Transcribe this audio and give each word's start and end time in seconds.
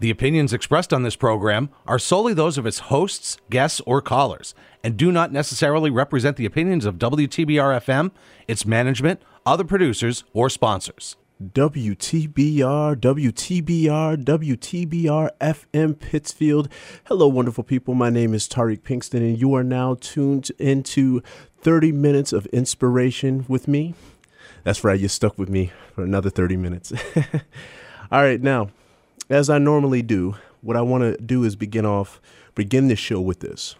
The 0.00 0.10
opinions 0.10 0.52
expressed 0.52 0.92
on 0.92 1.02
this 1.02 1.16
program 1.16 1.70
are 1.84 1.98
solely 1.98 2.32
those 2.32 2.56
of 2.56 2.66
its 2.66 2.78
hosts, 2.78 3.36
guests, 3.50 3.80
or 3.84 4.00
callers, 4.00 4.54
and 4.84 4.96
do 4.96 5.10
not 5.10 5.32
necessarily 5.32 5.90
represent 5.90 6.36
the 6.36 6.46
opinions 6.46 6.84
of 6.84 6.98
WTBR 6.98 7.80
FM, 7.80 8.12
its 8.46 8.64
management, 8.64 9.20
other 9.44 9.64
producers, 9.64 10.22
or 10.32 10.48
sponsors. 10.48 11.16
WTBR, 11.42 12.94
WTBR, 12.94 14.24
WTBR 14.24 15.30
FM 15.40 15.98
Pittsfield. 15.98 16.68
Hello, 17.06 17.26
wonderful 17.26 17.64
people. 17.64 17.94
My 17.94 18.10
name 18.10 18.34
is 18.34 18.48
Tariq 18.48 18.82
Pinkston, 18.82 19.18
and 19.18 19.40
you 19.40 19.52
are 19.54 19.64
now 19.64 19.96
tuned 20.00 20.52
into 20.60 21.22
30 21.60 21.90
minutes 21.90 22.32
of 22.32 22.46
inspiration 22.46 23.44
with 23.48 23.66
me. 23.66 23.94
That's 24.62 24.84
right, 24.84 24.98
you 24.98 25.08
stuck 25.08 25.36
with 25.36 25.48
me 25.48 25.72
for 25.92 26.04
another 26.04 26.30
30 26.30 26.56
minutes. 26.56 26.92
All 28.12 28.22
right, 28.22 28.40
now 28.40 28.70
as 29.30 29.50
I 29.50 29.58
normally 29.58 30.02
do, 30.02 30.36
what 30.60 30.76
I 30.76 30.82
want 30.82 31.02
to 31.02 31.22
do 31.22 31.44
is 31.44 31.56
begin 31.56 31.86
off, 31.86 32.20
begin 32.54 32.88
this 32.88 32.98
show 32.98 33.20
with 33.20 33.40
this. 33.40 33.76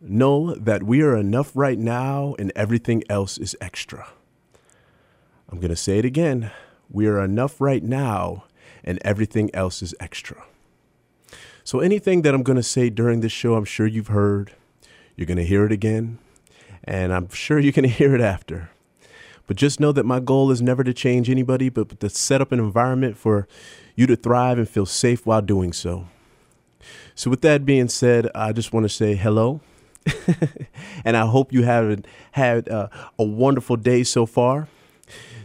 Know 0.00 0.54
that 0.54 0.82
we 0.82 1.02
are 1.02 1.16
enough 1.16 1.52
right 1.54 1.78
now 1.78 2.34
and 2.38 2.52
everything 2.56 3.04
else 3.08 3.38
is 3.38 3.54
extra. 3.60 4.08
I'm 5.50 5.60
going 5.60 5.70
to 5.70 5.76
say 5.76 5.98
it 5.98 6.04
again. 6.04 6.50
We 6.90 7.06
are 7.06 7.22
enough 7.22 7.60
right 7.60 7.82
now 7.82 8.44
and 8.84 8.98
everything 9.02 9.50
else 9.54 9.82
is 9.82 9.94
extra. 10.00 10.42
So, 11.64 11.78
anything 11.78 12.22
that 12.22 12.34
I'm 12.34 12.42
going 12.42 12.56
to 12.56 12.62
say 12.62 12.90
during 12.90 13.20
this 13.20 13.30
show, 13.30 13.54
I'm 13.54 13.64
sure 13.64 13.86
you've 13.86 14.08
heard. 14.08 14.52
You're 15.14 15.26
going 15.26 15.38
to 15.38 15.44
hear 15.44 15.64
it 15.64 15.70
again, 15.70 16.18
and 16.82 17.12
I'm 17.12 17.28
sure 17.28 17.58
you're 17.60 17.72
going 17.72 17.88
to 17.88 17.94
hear 17.94 18.14
it 18.14 18.20
after. 18.20 18.71
But 19.52 19.58
just 19.58 19.80
know 19.80 19.92
that 19.92 20.06
my 20.06 20.18
goal 20.18 20.50
is 20.50 20.62
never 20.62 20.82
to 20.82 20.94
change 20.94 21.28
anybody, 21.28 21.68
but 21.68 22.00
to 22.00 22.08
set 22.08 22.40
up 22.40 22.52
an 22.52 22.58
environment 22.58 23.18
for 23.18 23.46
you 23.94 24.06
to 24.06 24.16
thrive 24.16 24.56
and 24.56 24.66
feel 24.66 24.86
safe 24.86 25.26
while 25.26 25.42
doing 25.42 25.74
so. 25.74 26.06
So, 27.14 27.28
with 27.28 27.42
that 27.42 27.66
being 27.66 27.88
said, 27.88 28.30
I 28.34 28.52
just 28.52 28.72
want 28.72 28.84
to 28.84 28.88
say 28.88 29.14
hello. 29.14 29.60
and 31.04 31.18
I 31.18 31.26
hope 31.26 31.52
you 31.52 31.64
have 31.64 32.02
had 32.30 32.66
uh, 32.70 32.88
a 33.18 33.24
wonderful 33.24 33.76
day 33.76 34.04
so 34.04 34.24
far. 34.24 34.68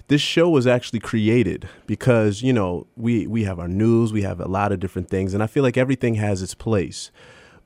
This 0.08 0.22
show 0.22 0.48
was 0.48 0.66
actually 0.66 1.02
created 1.02 1.68
because, 1.86 2.42
you 2.42 2.54
know, 2.54 2.88
we, 2.96 3.28
we 3.28 3.44
have 3.44 3.60
our 3.60 3.68
news, 3.68 4.14
we 4.14 4.22
have 4.22 4.40
a 4.40 4.48
lot 4.48 4.72
of 4.72 4.80
different 4.80 5.10
things, 5.10 5.34
and 5.34 5.44
I 5.44 5.48
feel 5.48 5.64
like 5.64 5.76
everything 5.76 6.16
has 6.16 6.42
its 6.42 6.54
place. 6.54 7.12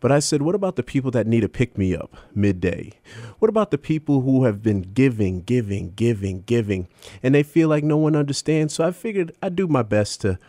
But 0.01 0.11
I 0.11 0.19
said, 0.19 0.41
what 0.41 0.55
about 0.55 0.75
the 0.75 0.83
people 0.83 1.11
that 1.11 1.27
need 1.27 1.43
a 1.43 1.47
pick 1.47 1.77
me 1.77 1.95
up 1.95 2.13
midday? 2.33 2.93
What 3.39 3.49
about 3.49 3.69
the 3.69 3.77
people 3.77 4.21
who 4.21 4.45
have 4.45 4.61
been 4.61 4.81
giving, 4.81 5.41
giving, 5.41 5.93
giving, 5.95 6.41
giving, 6.41 6.87
and 7.23 7.33
they 7.33 7.43
feel 7.43 7.69
like 7.69 7.83
no 7.83 7.97
one 7.97 8.15
understands? 8.15 8.73
So 8.73 8.83
I 8.83 8.91
figured 8.91 9.31
I'd 9.43 9.55
do 9.55 9.67
my 9.67 9.83
best 9.83 10.21
to, 10.21 10.39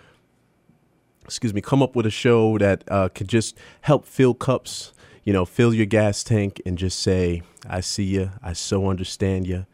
excuse 1.24 1.52
me, 1.52 1.60
come 1.60 1.82
up 1.82 1.94
with 1.94 2.06
a 2.06 2.10
show 2.10 2.56
that 2.58 2.82
uh, 2.88 3.10
could 3.10 3.28
just 3.28 3.58
help 3.82 4.06
fill 4.06 4.32
cups, 4.32 4.94
you 5.22 5.34
know, 5.34 5.44
fill 5.44 5.74
your 5.74 5.86
gas 5.86 6.24
tank 6.24 6.60
and 6.64 6.78
just 6.78 6.98
say, 6.98 7.42
I 7.68 7.80
see 7.80 8.04
you, 8.04 8.30
I 8.42 8.54
so 8.54 8.88
understand 8.88 9.46
you 9.46 9.66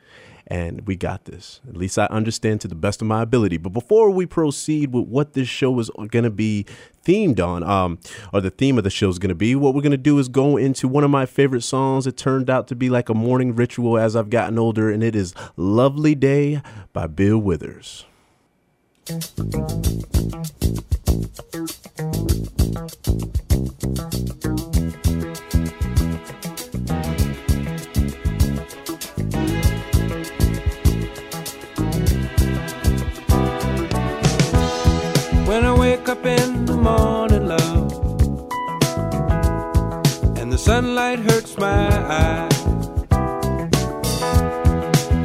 and 0.49 0.87
we 0.87 0.97
got 0.97 1.27
this. 1.27 1.61
At 1.69 1.77
least 1.77 1.99
I 1.99 2.07
understand 2.07 2.63
to 2.63 2.69
the 2.69 2.75
best 2.75 3.03
of 3.03 3.07
my 3.07 3.23
ability. 3.23 3.59
But 3.59 3.75
before 3.75 4.11
we 4.11 4.25
proceed 4.25 4.95
with 4.95 5.07
what 5.07 5.35
this 5.35 5.47
show 5.47 5.79
is 5.79 5.91
going 6.09 6.25
to 6.25 6.31
be 6.31 6.65
themed 7.05 7.39
on, 7.39 7.63
um, 7.63 7.99
or 8.33 8.41
the 8.41 8.51
theme 8.51 8.79
of 8.79 8.85
the 8.85 8.91
show 8.91 9.11
is 9.11 9.19
going 9.19 9.29
to 9.29 9.35
be, 9.35 9.55
what 9.55 9.75
we're 9.75 9.83
going 9.83 9.91
to 9.93 9.99
do 9.99 10.19
is 10.19 10.29
go 10.29 10.57
into 10.57 10.89
one 10.89 11.05
of 11.05 11.11
my 11.11 11.27
favorite 11.27 11.63
songs. 11.63 12.07
It 12.07 12.17
turned 12.17 12.49
out 12.49 12.67
to 12.69 12.75
be 12.75 12.89
like 12.89 13.11
a 13.11 13.15
morning 13.15 13.55
ritual 13.55 13.99
as 13.99 14.17
I've 14.17 14.31
gotten 14.31 14.59
older, 14.59 14.91
and 14.91 15.05
it 15.05 15.15
is 15.15 15.35
"Lovely 15.57 16.15
Day" 16.15 16.63
by 16.95 17.07
Bill 17.07 17.39
Withers. 17.39 18.07
Wake 36.09 36.19
up 36.19 36.27
in 36.27 36.65
the 36.65 36.77
morning, 36.77 37.47
love, 37.47 37.93
and 40.39 40.51
the 40.53 40.57
sunlight 40.57 41.19
hurts 41.19 41.59
my 41.59 41.89
eyes, 42.09 42.67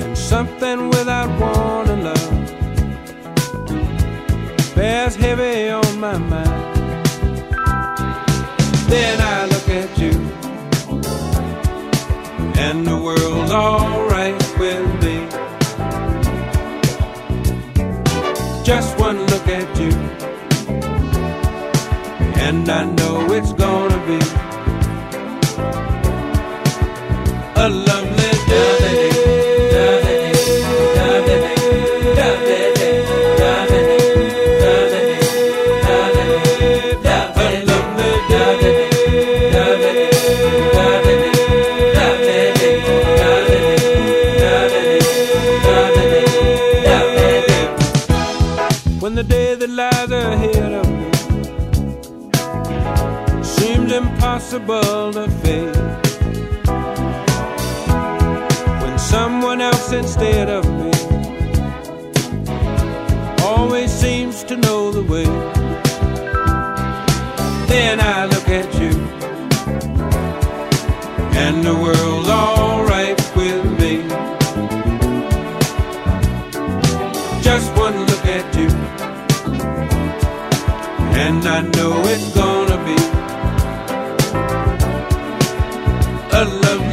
and 0.03 0.17
something 0.17 0.89
without 0.89 1.29
warning, 1.39 2.03
love, 2.03 2.31
bears 4.75 5.15
heavy 5.15 5.69
on 5.69 5.99
my 5.99 6.17
mind. 6.17 6.75
Then 8.89 9.21
and 22.63 22.71
I 22.71 22.83
know 22.85 23.33
it's 23.33 23.51
gonna 23.51 23.99
be 24.07 24.19
a 27.59 27.67
lovely 27.69 28.02
know 81.83 82.01
it's 82.05 82.29
gonna 82.29 82.77
be 82.85 82.95
a 86.39 86.43
lovely 86.63 86.92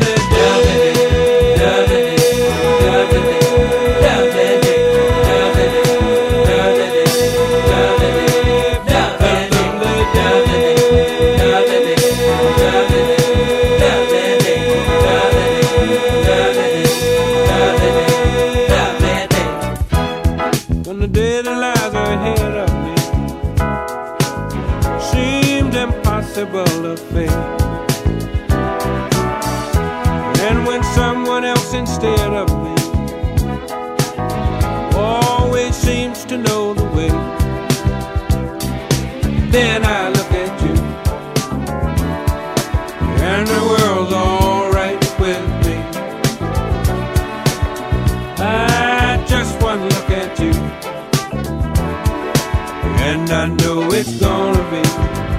and 53.09 53.31
I 53.31 53.47
know 53.49 53.89
it's 53.93 54.13
gonna 54.21 54.65
be 54.71 55.30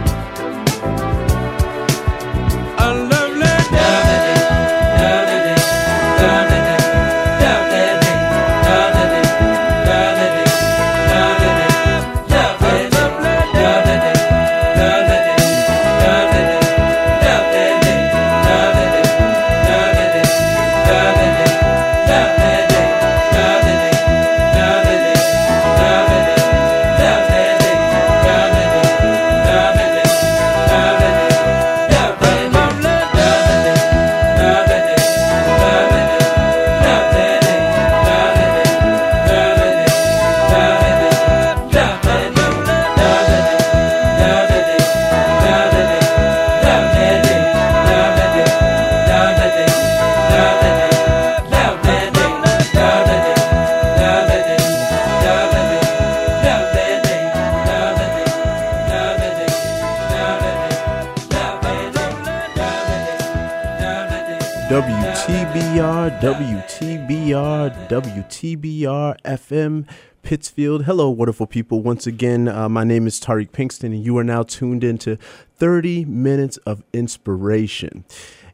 WTBR, 66.01 67.87
WTBR, 67.87 67.87
WTBR 67.87 69.21
FM, 69.23 69.87
Pittsfield. 70.23 70.85
Hello, 70.85 71.11
wonderful 71.11 71.45
people. 71.45 71.83
Once 71.83 72.07
again, 72.07 72.47
uh, 72.47 72.67
my 72.67 72.83
name 72.83 73.05
is 73.05 73.19
Tariq 73.19 73.51
Pinkston, 73.51 73.93
and 73.93 74.03
you 74.03 74.17
are 74.17 74.23
now 74.23 74.41
tuned 74.41 74.83
into 74.83 75.17
30 75.57 76.05
Minutes 76.05 76.57
of 76.65 76.81
Inspiration. 76.91 78.03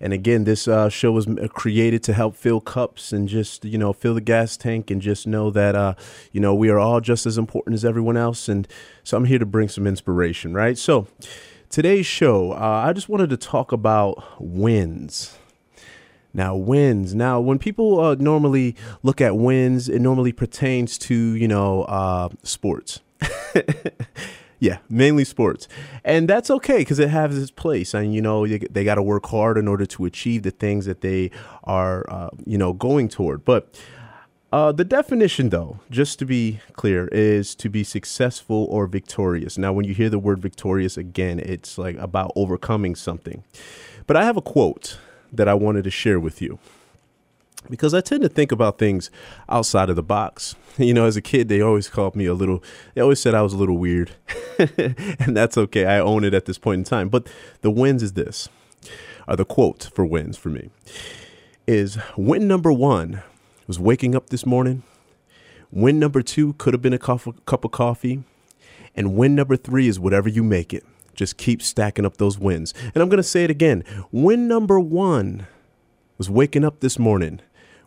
And 0.01 0.11
again, 0.11 0.43
this 0.43 0.67
uh, 0.67 0.89
show 0.89 1.13
was 1.13 1.25
created 1.53 2.03
to 2.03 2.13
help 2.13 2.35
fill 2.35 2.59
cups 2.59 3.13
and 3.13 3.29
just, 3.29 3.63
you 3.63 3.77
know, 3.77 3.93
fill 3.93 4.15
the 4.15 4.21
gas 4.21 4.57
tank 4.57 4.91
and 4.91 5.01
just 5.01 5.25
know 5.25 5.49
that, 5.51 5.73
uh, 5.73 5.93
you 6.33 6.41
know, 6.41 6.53
we 6.53 6.67
are 6.67 6.79
all 6.79 6.99
just 6.99 7.25
as 7.25 7.37
important 7.37 7.75
as 7.75 7.85
everyone 7.85 8.17
else. 8.17 8.49
And 8.49 8.67
so 9.05 9.15
I'm 9.15 9.23
here 9.23 9.39
to 9.39 9.45
bring 9.45 9.69
some 9.69 9.87
inspiration, 9.87 10.53
right? 10.53 10.77
So 10.77 11.07
today's 11.69 12.05
show, 12.05 12.51
uh, 12.51 12.83
I 12.85 12.91
just 12.91 13.07
wanted 13.07 13.29
to 13.29 13.37
talk 13.37 13.71
about 13.71 14.21
wins. 14.37 15.37
Now, 16.37 16.55
wins. 16.55 17.15
Now, 17.15 17.39
when 17.39 17.57
people 17.57 17.99
uh, 17.99 18.15
normally 18.19 18.75
look 19.01 19.19
at 19.19 19.35
wins, 19.35 19.89
it 19.89 19.99
normally 19.99 20.31
pertains 20.31 20.99
to, 20.99 21.15
you 21.15 21.47
know, 21.47 21.81
uh, 21.85 22.29
sports. 22.43 23.01
yeah, 24.59 24.77
mainly 24.87 25.25
sports. 25.25 25.67
And 26.05 26.29
that's 26.29 26.51
okay 26.51 26.77
because 26.77 26.99
it 26.99 27.09
has 27.09 27.35
its 27.35 27.49
place. 27.49 27.95
And, 27.95 28.13
you 28.13 28.21
know, 28.21 28.45
they, 28.45 28.83
got 28.83 28.95
to 28.95 29.01
work 29.01 29.25
hard 29.25 29.57
in 29.57 29.67
order 29.67 29.87
to 29.87 30.05
achieve 30.05 30.43
the 30.43 30.51
things 30.51 30.85
that 30.85 31.01
they 31.01 31.31
are, 31.63 32.05
uh, 32.07 32.29
you 32.45 32.59
know, 32.59 32.71
going 32.71 33.09
toward. 33.09 33.43
But 33.43 33.75
uh, 34.53 34.71
the 34.71 34.85
definition, 34.85 35.49
though, 35.49 35.79
just 35.89 36.19
to 36.19 36.25
be 36.25 36.59
clear, 36.73 37.07
is 37.11 37.55
to 37.55 37.67
be 37.67 37.83
successful 37.83 38.67
or 38.69 38.85
victorious. 38.85 39.57
Now, 39.57 39.73
when 39.73 39.85
you 39.85 39.95
hear 39.95 40.09
the 40.09 40.19
word 40.19 40.39
victorious 40.39 40.97
again, 40.97 41.39
it's 41.39 41.79
like 41.79 41.97
about 41.97 42.31
overcoming 42.35 42.93
something. 42.93 43.43
But 44.05 44.17
I 44.17 44.23
have 44.23 44.37
a 44.37 44.41
quote 44.41 44.99
that 45.31 45.47
I 45.47 45.53
wanted 45.53 45.83
to 45.83 45.91
share 45.91 46.19
with 46.19 46.41
you. 46.41 46.59
Because 47.69 47.93
I 47.93 48.01
tend 48.01 48.21
to 48.23 48.29
think 48.29 48.51
about 48.51 48.77
things 48.77 49.11
outside 49.49 49.89
of 49.89 49.95
the 49.95 50.03
box. 50.03 50.55
You 50.79 50.93
know, 50.93 51.07
as 51.07 51.17
a 51.17 51.23
kid, 51.23 51.49
they 51.49 51.59
always 51.59 51.89
called 51.89 52.15
me 52.15 52.27
a 52.27 52.35
little, 52.35 52.63
they 52.93 53.01
always 53.01 53.19
said 53.19 53.33
I 53.33 53.41
was 53.41 53.51
a 53.51 53.57
little 53.57 53.79
weird. 53.79 54.11
and 54.59 55.35
that's 55.35 55.57
okay. 55.57 55.87
I 55.87 55.97
own 55.97 56.23
it 56.23 56.35
at 56.35 56.45
this 56.45 56.59
point 56.59 56.77
in 56.77 56.83
time. 56.83 57.09
But 57.09 57.27
the 57.61 57.71
wins 57.71 58.03
is 58.03 58.13
this, 58.13 58.47
or 59.27 59.35
the 59.35 59.43
quote 59.43 59.89
for 59.91 60.05
wins 60.05 60.37
for 60.37 60.49
me 60.49 60.69
is 61.67 61.97
win 62.15 62.47
number 62.47 62.71
one 62.71 63.21
was 63.67 63.79
waking 63.79 64.15
up 64.15 64.29
this 64.29 64.45
morning. 64.45 64.83
Win 65.71 65.99
number 65.99 66.21
two 66.21 66.53
could 66.53 66.73
have 66.73 66.81
been 66.81 66.93
a 66.93 66.99
cup 66.99 67.65
of 67.65 67.71
coffee. 67.71 68.23
And 68.95 69.15
win 69.15 69.35
number 69.35 69.57
three 69.57 69.87
is 69.87 69.99
whatever 69.99 70.29
you 70.29 70.43
make 70.43 70.73
it. 70.73 70.85
Just 71.17 71.35
keep 71.35 71.61
stacking 71.61 72.05
up 72.05 72.15
those 72.17 72.39
wins. 72.39 72.73
And 72.93 73.03
I'm 73.03 73.09
going 73.09 73.17
to 73.17 73.23
say 73.23 73.43
it 73.43 73.49
again. 73.49 73.83
Win 74.11 74.47
number 74.47 74.79
one 74.79 75.47
was 76.17 76.29
waking 76.29 76.63
up 76.63 76.79
this 76.79 76.97
morning. 76.97 77.41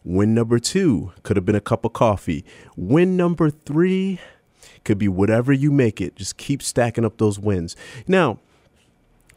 Win 0.04 0.34
number 0.34 0.58
two 0.58 1.12
could 1.22 1.36
have 1.36 1.46
been 1.46 1.54
a 1.54 1.60
cup 1.60 1.84
of 1.84 1.92
coffee. 1.92 2.44
Win 2.76 3.16
number 3.16 3.48
three 3.48 4.20
could 4.84 4.98
be 4.98 5.08
whatever 5.08 5.52
you 5.52 5.70
make 5.70 6.00
it. 6.00 6.16
Just 6.16 6.36
keep 6.36 6.62
stacking 6.62 7.04
up 7.04 7.18
those 7.18 7.38
wins. 7.38 7.76
Now, 8.06 8.38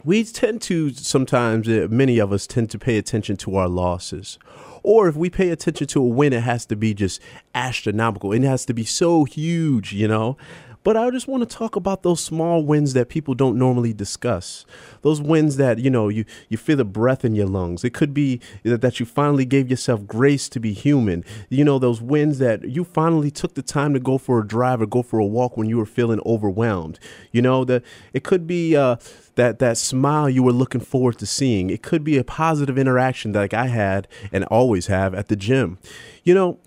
we 0.04 0.24
tend 0.24 0.62
to 0.64 0.90
sometimes, 0.92 1.70
uh, 1.70 1.88
many 1.90 2.20
of 2.20 2.34
us 2.34 2.48
tend 2.48 2.70
to 2.72 2.80
pay 2.80 2.98
attention 2.98 3.38
to 3.38 3.56
our 3.56 3.70
losses. 3.70 4.38
Or 4.82 5.08
if 5.08 5.16
we 5.16 5.30
pay 5.30 5.50
attention 5.50 5.88
to 5.88 6.02
a 6.02 6.08
win, 6.08 6.34
it 6.34 6.44
has 6.44 6.66
to 6.66 6.76
be 6.76 6.94
just 6.94 7.22
astronomical. 7.56 8.34
It 8.34 8.44
has 8.44 8.66
to 8.66 8.74
be 8.74 8.84
so 8.84 9.24
huge, 9.24 9.94
you 9.94 10.08
know? 10.08 10.38
But 10.84 10.98
I 10.98 11.10
just 11.12 11.28
want 11.28 11.50
to 11.50 11.58
talk 11.58 11.76
about 11.76 12.04
those 12.04 12.20
small 12.20 12.64
wins 12.64 12.94
that 12.94 13.08
people 13.08 13.34
don't 13.34 13.58
normally 13.58 13.94
discuss. 13.94 14.66
Those 15.02 15.22
wins 15.22 15.56
that, 15.58 15.80
you 15.80 15.90
know, 15.90 16.10
you, 16.10 16.26
you 16.50 16.58
feel 16.58 16.78
the 16.78 16.86
breath 16.86 17.24
in 17.24 17.36
your 17.36 17.48
lungs. 17.48 17.84
It 17.84 17.94
could 17.94 18.14
be 18.14 18.42
that 18.64 19.00
you 19.00 19.06
finally 19.06 19.46
gave 19.46 19.70
yourself 19.70 20.06
grace 20.06 20.50
to 20.50 20.60
be 20.60 20.74
human. 20.74 21.24
You 21.50 21.64
know, 21.64 21.80
those 21.80 22.02
wins 22.02 22.40
that 22.40 22.70
you 22.70 22.84
finally 22.84 23.32
took 23.32 23.54
the 23.54 23.62
time 23.62 23.94
to 23.94 24.00
go 24.00 24.18
for 24.18 24.40
a 24.40 24.48
drive 24.48 24.82
or 24.82 24.86
go 24.86 25.02
for 25.02 25.20
a 25.20 25.26
walk 25.26 25.56
when 25.56 25.70
you 25.70 25.78
were 25.78 25.86
feeling 25.86 26.20
overwhelmed. 26.26 27.00
You 27.32 27.42
know, 27.42 27.64
that 27.66 27.84
it 28.12 28.24
could 28.24 28.46
be 28.46 28.76
uh, 28.76 28.98
that 29.36 29.60
that 29.60 29.78
smile 29.78 30.30
you 30.30 30.44
were 30.44 30.52
looking 30.52 30.82
forward 30.82 31.18
to 31.20 31.26
seeing. 31.26 31.70
It 31.70 31.82
could 31.82 32.04
be 32.04 32.18
a 32.18 32.24
positive 32.24 32.78
interaction 32.78 33.32
like 33.32 33.54
I 33.54 33.68
had 33.68 34.08
and 34.32 34.44
always 34.46 34.88
have 34.88 35.14
at 35.14 35.30
the 35.30 35.36
gym. 35.36 35.78
You 36.24 36.34
know, 36.34 36.60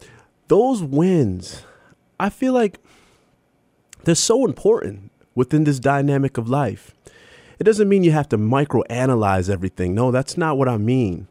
those 0.48 0.82
wins, 0.82 1.64
I 2.18 2.30
feel 2.30 2.52
like 2.52 2.78
they're 4.06 4.14
so 4.14 4.44
important 4.44 5.10
within 5.34 5.64
this 5.64 5.80
dynamic 5.80 6.38
of 6.38 6.48
life. 6.48 6.94
It 7.58 7.64
doesn't 7.64 7.88
mean 7.88 8.04
you 8.04 8.12
have 8.12 8.28
to 8.28 8.38
microanalyze 8.38 9.50
everything. 9.50 9.94
No, 9.96 10.12
that's 10.12 10.36
not 10.36 10.56
what 10.56 10.68
I 10.68 10.76
mean. 10.76 11.26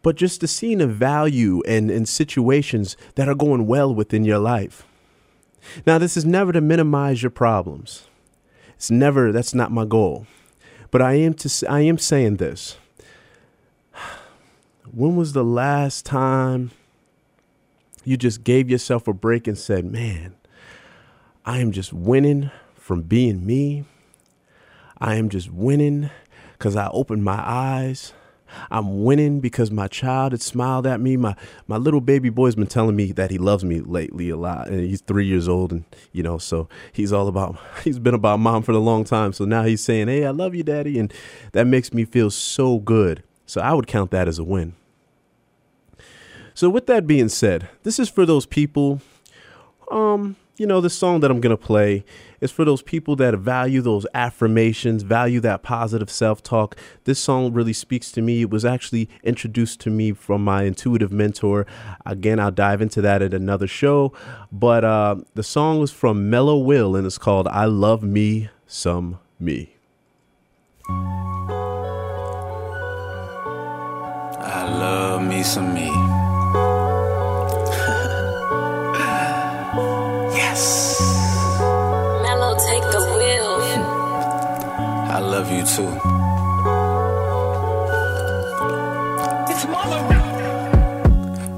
But 0.00 0.14
just 0.14 0.40
to 0.40 0.46
see 0.46 0.76
the 0.76 0.86
value 0.86 1.60
and, 1.66 1.90
in 1.90 2.06
situations 2.06 2.96
that 3.16 3.28
are 3.28 3.34
going 3.34 3.66
well 3.66 3.92
within 3.92 4.24
your 4.24 4.38
life. 4.38 4.86
Now, 5.86 5.98
this 5.98 6.16
is 6.16 6.24
never 6.24 6.52
to 6.52 6.60
minimize 6.60 7.20
your 7.22 7.30
problems. 7.30 8.06
It's 8.76 8.92
never, 8.92 9.32
that's 9.32 9.54
not 9.54 9.72
my 9.72 9.84
goal. 9.84 10.28
But 10.92 11.02
I 11.02 11.14
am 11.14 11.34
to 11.34 11.66
I 11.68 11.80
am 11.80 11.98
saying 11.98 12.36
this. 12.36 12.76
When 14.92 15.16
was 15.16 15.32
the 15.32 15.42
last 15.42 16.06
time 16.06 16.70
you 18.04 18.16
just 18.16 18.44
gave 18.44 18.70
yourself 18.70 19.08
a 19.08 19.12
break 19.12 19.48
and 19.48 19.58
said, 19.58 19.84
"Man, 19.84 20.36
I 21.46 21.58
am 21.58 21.72
just 21.72 21.92
winning 21.92 22.50
from 22.74 23.02
being 23.02 23.44
me. 23.44 23.84
I 24.98 25.16
am 25.16 25.28
just 25.28 25.50
winning 25.50 26.10
because 26.52 26.76
I 26.76 26.88
opened 26.88 27.24
my 27.24 27.42
eyes. 27.44 28.14
I'm 28.70 29.04
winning 29.04 29.40
because 29.40 29.70
my 29.70 29.88
child 29.88 30.32
had 30.32 30.40
smiled 30.40 30.86
at 30.86 31.00
me. 31.00 31.16
My 31.16 31.34
my 31.66 31.76
little 31.76 32.00
baby 32.00 32.30
boy's 32.30 32.54
been 32.54 32.66
telling 32.66 32.96
me 32.96 33.12
that 33.12 33.30
he 33.30 33.36
loves 33.36 33.64
me 33.64 33.80
lately 33.80 34.30
a 34.30 34.36
lot. 34.36 34.68
And 34.68 34.80
he's 34.80 35.00
three 35.02 35.26
years 35.26 35.48
old 35.48 35.72
and 35.72 35.84
you 36.12 36.22
know, 36.22 36.38
so 36.38 36.68
he's 36.92 37.12
all 37.12 37.28
about 37.28 37.58
he's 37.84 37.98
been 37.98 38.14
about 38.14 38.40
mom 38.40 38.62
for 38.62 38.72
a 38.72 38.78
long 38.78 39.04
time. 39.04 39.32
So 39.32 39.44
now 39.44 39.64
he's 39.64 39.82
saying, 39.82 40.08
Hey, 40.08 40.24
I 40.24 40.30
love 40.30 40.54
you, 40.54 40.62
daddy, 40.62 40.98
and 40.98 41.12
that 41.52 41.66
makes 41.66 41.92
me 41.92 42.04
feel 42.04 42.30
so 42.30 42.78
good. 42.78 43.22
So 43.44 43.60
I 43.60 43.74
would 43.74 43.86
count 43.86 44.10
that 44.12 44.28
as 44.28 44.38
a 44.38 44.44
win. 44.44 44.74
So 46.54 46.70
with 46.70 46.86
that 46.86 47.06
being 47.06 47.28
said, 47.28 47.68
this 47.82 47.98
is 47.98 48.08
for 48.08 48.24
those 48.24 48.46
people 48.46 49.02
um 49.90 50.36
you 50.56 50.66
know, 50.66 50.80
the 50.80 50.90
song 50.90 51.20
that 51.20 51.30
I'm 51.30 51.40
going 51.40 51.56
to 51.56 51.62
play 51.62 52.04
is 52.40 52.50
for 52.50 52.64
those 52.64 52.82
people 52.82 53.16
that 53.16 53.36
value 53.36 53.80
those 53.80 54.06
affirmations, 54.14 55.02
value 55.02 55.40
that 55.40 55.62
positive 55.62 56.10
self 56.10 56.42
talk. 56.42 56.76
This 57.04 57.18
song 57.18 57.52
really 57.52 57.72
speaks 57.72 58.12
to 58.12 58.22
me. 58.22 58.42
It 58.42 58.50
was 58.50 58.64
actually 58.64 59.08
introduced 59.24 59.80
to 59.80 59.90
me 59.90 60.12
from 60.12 60.44
my 60.44 60.62
intuitive 60.62 61.12
mentor. 61.12 61.66
Again, 62.06 62.38
I'll 62.38 62.52
dive 62.52 62.80
into 62.80 63.00
that 63.02 63.20
at 63.22 63.34
another 63.34 63.66
show. 63.66 64.12
But 64.52 64.84
uh, 64.84 65.16
the 65.34 65.42
song 65.42 65.80
was 65.80 65.90
from 65.90 66.30
Mellow 66.30 66.58
Will 66.58 66.94
and 66.94 67.06
it's 67.06 67.18
called 67.18 67.48
I 67.48 67.64
Love 67.64 68.02
Me 68.04 68.50
Some 68.66 69.18
Me. 69.40 69.74
I 74.46 74.68
love 74.78 75.22
me 75.22 75.42
some 75.42 75.74
me. 75.74 76.13
You 85.56 85.64
too. 85.64 85.88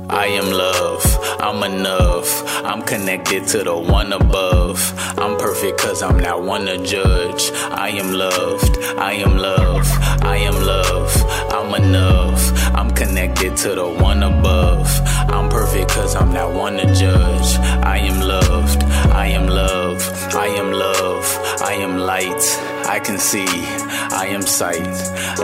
I 0.09 0.27
am 0.41 0.51
love, 0.51 1.05
I'm 1.41 1.63
enough. 1.63 2.43
I'm 2.65 2.83
connected 2.83 3.47
to 3.49 3.65
the 3.65 3.77
one 3.77 4.13
above. 4.13 4.79
I'm 5.19 5.37
perfect 5.39 5.79
cause 5.79 6.03
I'm 6.03 6.19
not 6.19 6.43
one 6.43 6.67
to 6.67 6.79
judge. 6.79 7.51
I 7.71 7.89
am 7.91 8.13
loved, 8.13 8.79
I 8.99 9.13
am 9.13 9.37
love, 9.39 9.87
I 10.23 10.37
am 10.39 10.55
love, 10.65 11.13
I'm 11.53 11.75
enough. 11.83 12.43
I'm 12.75 12.91
connected 12.91 13.57
to 13.59 13.75
the 13.75 13.89
one 13.89 14.23
above. 14.23 14.89
I'm 15.29 15.49
perfect 15.49 15.91
cause 15.91 16.15
I'm 16.17 16.33
not 16.33 16.53
one 16.53 16.77
to 16.77 16.87
judge. 16.95 17.57
I 17.85 17.99
am 17.99 18.21
loved, 18.21 18.83
I 19.13 19.29
am 19.29 19.47
love, 19.47 20.01
I 20.35 20.49
am 20.49 20.73
love, 20.73 21.25
I 21.63 21.75
am 21.75 21.99
light. 21.99 22.76
I 22.89 23.01
can 23.01 23.19
see, 23.19 23.47
I 23.49 24.27
am 24.31 24.43
sight. 24.43 24.77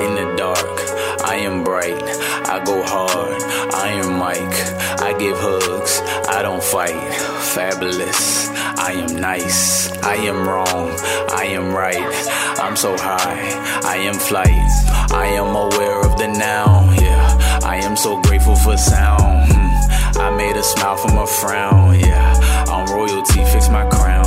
In 0.04 0.14
the 0.14 0.34
dark, 0.37 0.78
I 1.25 1.37
am 1.42 1.64
bright. 1.64 2.02
I 2.46 2.62
go 2.64 2.82
hard, 2.82 3.42
I 3.75 3.88
am 4.02 4.18
Mike. 4.18 4.58
I 5.00 5.12
give 5.18 5.37
hugs, 5.38 6.00
I 6.28 6.42
don't 6.42 6.62
fight. 6.62 7.12
Fabulous, 7.54 8.49
I 8.78 8.92
am 8.92 9.16
nice. 9.20 9.90
I 10.02 10.14
am 10.14 10.49
wrong, 10.49 10.90
I 11.30 11.44
am 11.58 11.75
right. 11.75 12.14
I'm 12.61 12.76
so 12.76 12.96
high, 12.96 13.42
I 13.84 13.96
am 13.96 14.14
flight. 14.14 14.70
I 15.11 15.26
am 15.40 15.54
aware 15.54 16.00
of 16.00 16.16
the 16.18 16.28
now, 16.28 16.90
yeah. 17.00 17.61
I 17.64 17.76
am 17.76 17.96
so 17.96 18.20
grateful 18.22 18.56
for 18.56 18.76
sound. 18.76 19.52
Hmm. 19.52 20.18
I 20.20 20.30
made 20.37 20.56
a 20.56 20.62
smile 20.62 20.96
from 20.96 21.18
a 21.18 21.26
frown, 21.26 21.99
yeah. 21.99 22.66
On 22.68 22.87
royalty, 22.88 23.44
fix 23.46 23.68
my 23.68 23.84
crown. 23.88 24.21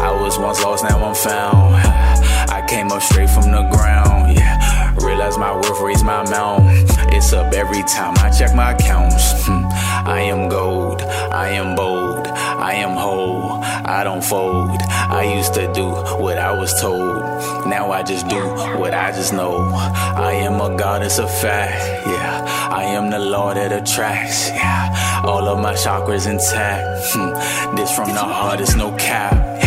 I 0.00 0.12
was 0.12 0.38
once 0.38 0.62
lost, 0.62 0.84
now 0.84 1.04
I'm 1.04 1.14
found. 1.14 1.74
I 2.50 2.64
came 2.68 2.92
up 2.92 3.02
straight 3.02 3.30
from 3.30 3.50
the 3.50 3.62
ground, 3.70 4.36
yeah. 4.36 4.94
Realize 5.04 5.36
my 5.36 5.54
worth, 5.54 5.80
raise 5.80 6.04
my 6.04 6.22
amount. 6.22 6.64
It's 7.12 7.32
up 7.32 7.52
every 7.52 7.82
time 7.82 8.14
I 8.18 8.30
check 8.30 8.54
my 8.54 8.72
accounts. 8.72 9.44
Hmm. 9.44 9.64
I 10.08 10.20
am 10.20 10.48
gold, 10.48 11.02
I 11.02 11.48
am 11.50 11.74
bold, 11.74 12.28
I 12.28 12.74
am 12.74 12.96
whole, 12.96 13.60
I 13.62 14.04
don't 14.04 14.22
fold. 14.22 14.80
I 14.82 15.34
used 15.36 15.54
to 15.54 15.72
do 15.72 15.88
what 16.22 16.38
I 16.38 16.52
was 16.52 16.80
told. 16.80 17.18
Now 17.66 17.90
I 17.90 18.02
just 18.04 18.28
do 18.28 18.40
what 18.78 18.94
I 18.94 19.10
just 19.10 19.32
know. 19.32 19.70
I 19.74 20.32
am 20.32 20.60
a 20.60 20.76
goddess 20.76 21.18
of 21.18 21.28
fact, 21.28 22.06
yeah. 22.06 22.46
I 22.70 22.84
am 22.84 23.10
the 23.10 23.18
law 23.18 23.52
that 23.52 23.72
attracts, 23.72 24.48
yeah. 24.50 25.22
All 25.24 25.48
of 25.48 25.58
my 25.58 25.74
chakras 25.74 26.30
intact. 26.30 26.86
Hmm. 27.12 27.74
This 27.74 27.94
from 27.94 28.10
the 28.10 28.20
heart, 28.20 28.60
it's 28.60 28.76
no 28.76 28.94
cap. 28.96 29.57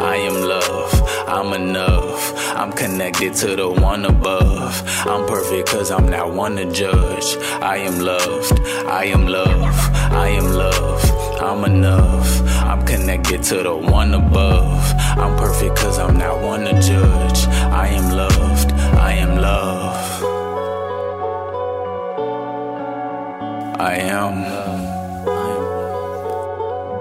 I 0.00 0.16
am 0.16 0.42
love. 0.48 0.92
I'm 1.28 1.52
enough. 1.52 2.32
I'm 2.56 2.72
connected 2.72 3.34
to 3.34 3.54
the 3.54 3.68
one 3.68 4.06
above. 4.06 4.82
I'm 5.06 5.26
perfect 5.26 5.68
cause 5.68 5.90
I'm 5.90 6.08
not 6.08 6.32
one 6.32 6.56
to 6.56 6.64
judge. 6.72 7.36
I 7.60 7.76
am 7.76 8.00
loved. 8.00 8.60
I 8.86 9.04
am 9.04 9.26
love. 9.26 9.74
I 10.10 10.28
am 10.28 10.52
love. 10.54 11.04
I'm 11.42 11.64
enough. 11.64 12.40
I'm 12.64 12.84
connected 12.86 13.42
to 13.44 13.62
the 13.62 13.76
one 13.76 14.14
above. 14.14 14.82
I'm 15.18 15.36
perfect 15.36 15.76
cause 15.76 15.98
I'm 15.98 16.16
not 16.16 16.40
one 16.40 16.64
to 16.64 16.72
judge. 16.80 17.46
I 17.46 17.88
am 17.88 18.16
loved. 18.16 18.72
I 18.72 19.12
am 19.12 19.36
love. 19.36 20.24
I 23.78 23.94
am. 23.96 24.89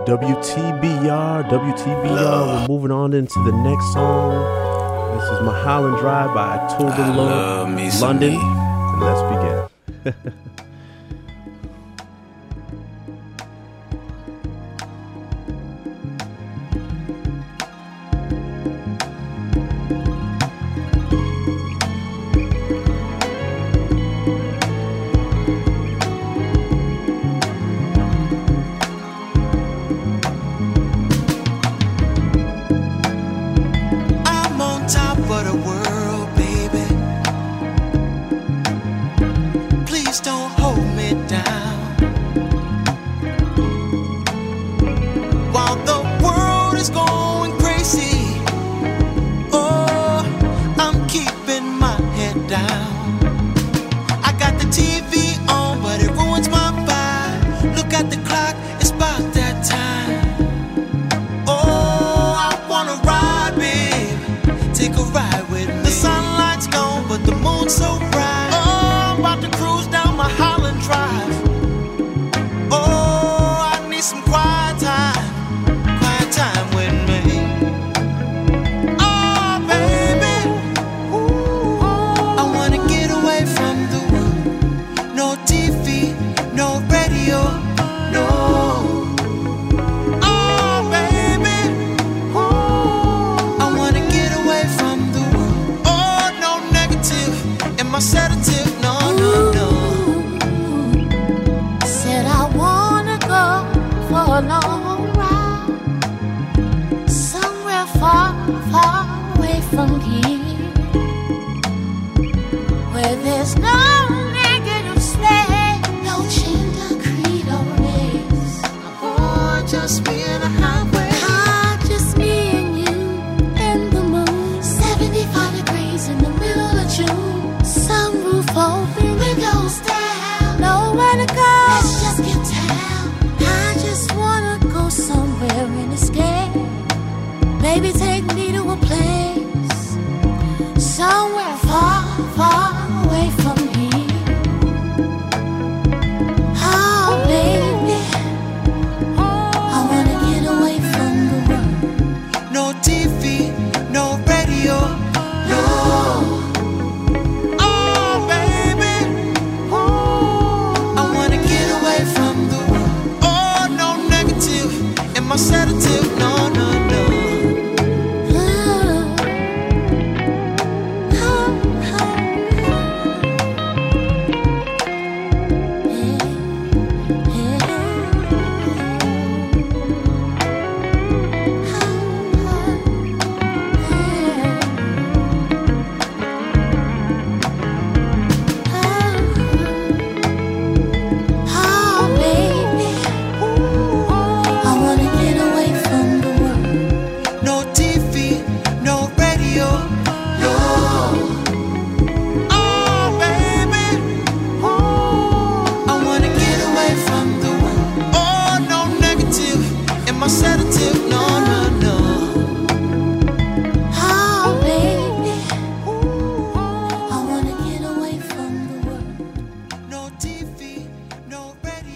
WTBR, 0.09 1.47
WTBR. 1.51 2.61
We're 2.61 2.67
moving 2.67 2.89
on 2.89 3.13
into 3.13 3.37
the 3.43 3.51
next 3.51 3.93
song. 3.93 4.33
This 5.19 5.29
is 5.29 5.45
Mulholland 5.45 5.99
Drive 5.99 6.33
by 6.33 6.57
October 6.57 7.13
love 7.15 7.69
London. 8.01 8.33
me. 8.33 8.39
And 8.41 9.01
let's 9.01 9.21
begin. 10.01 10.33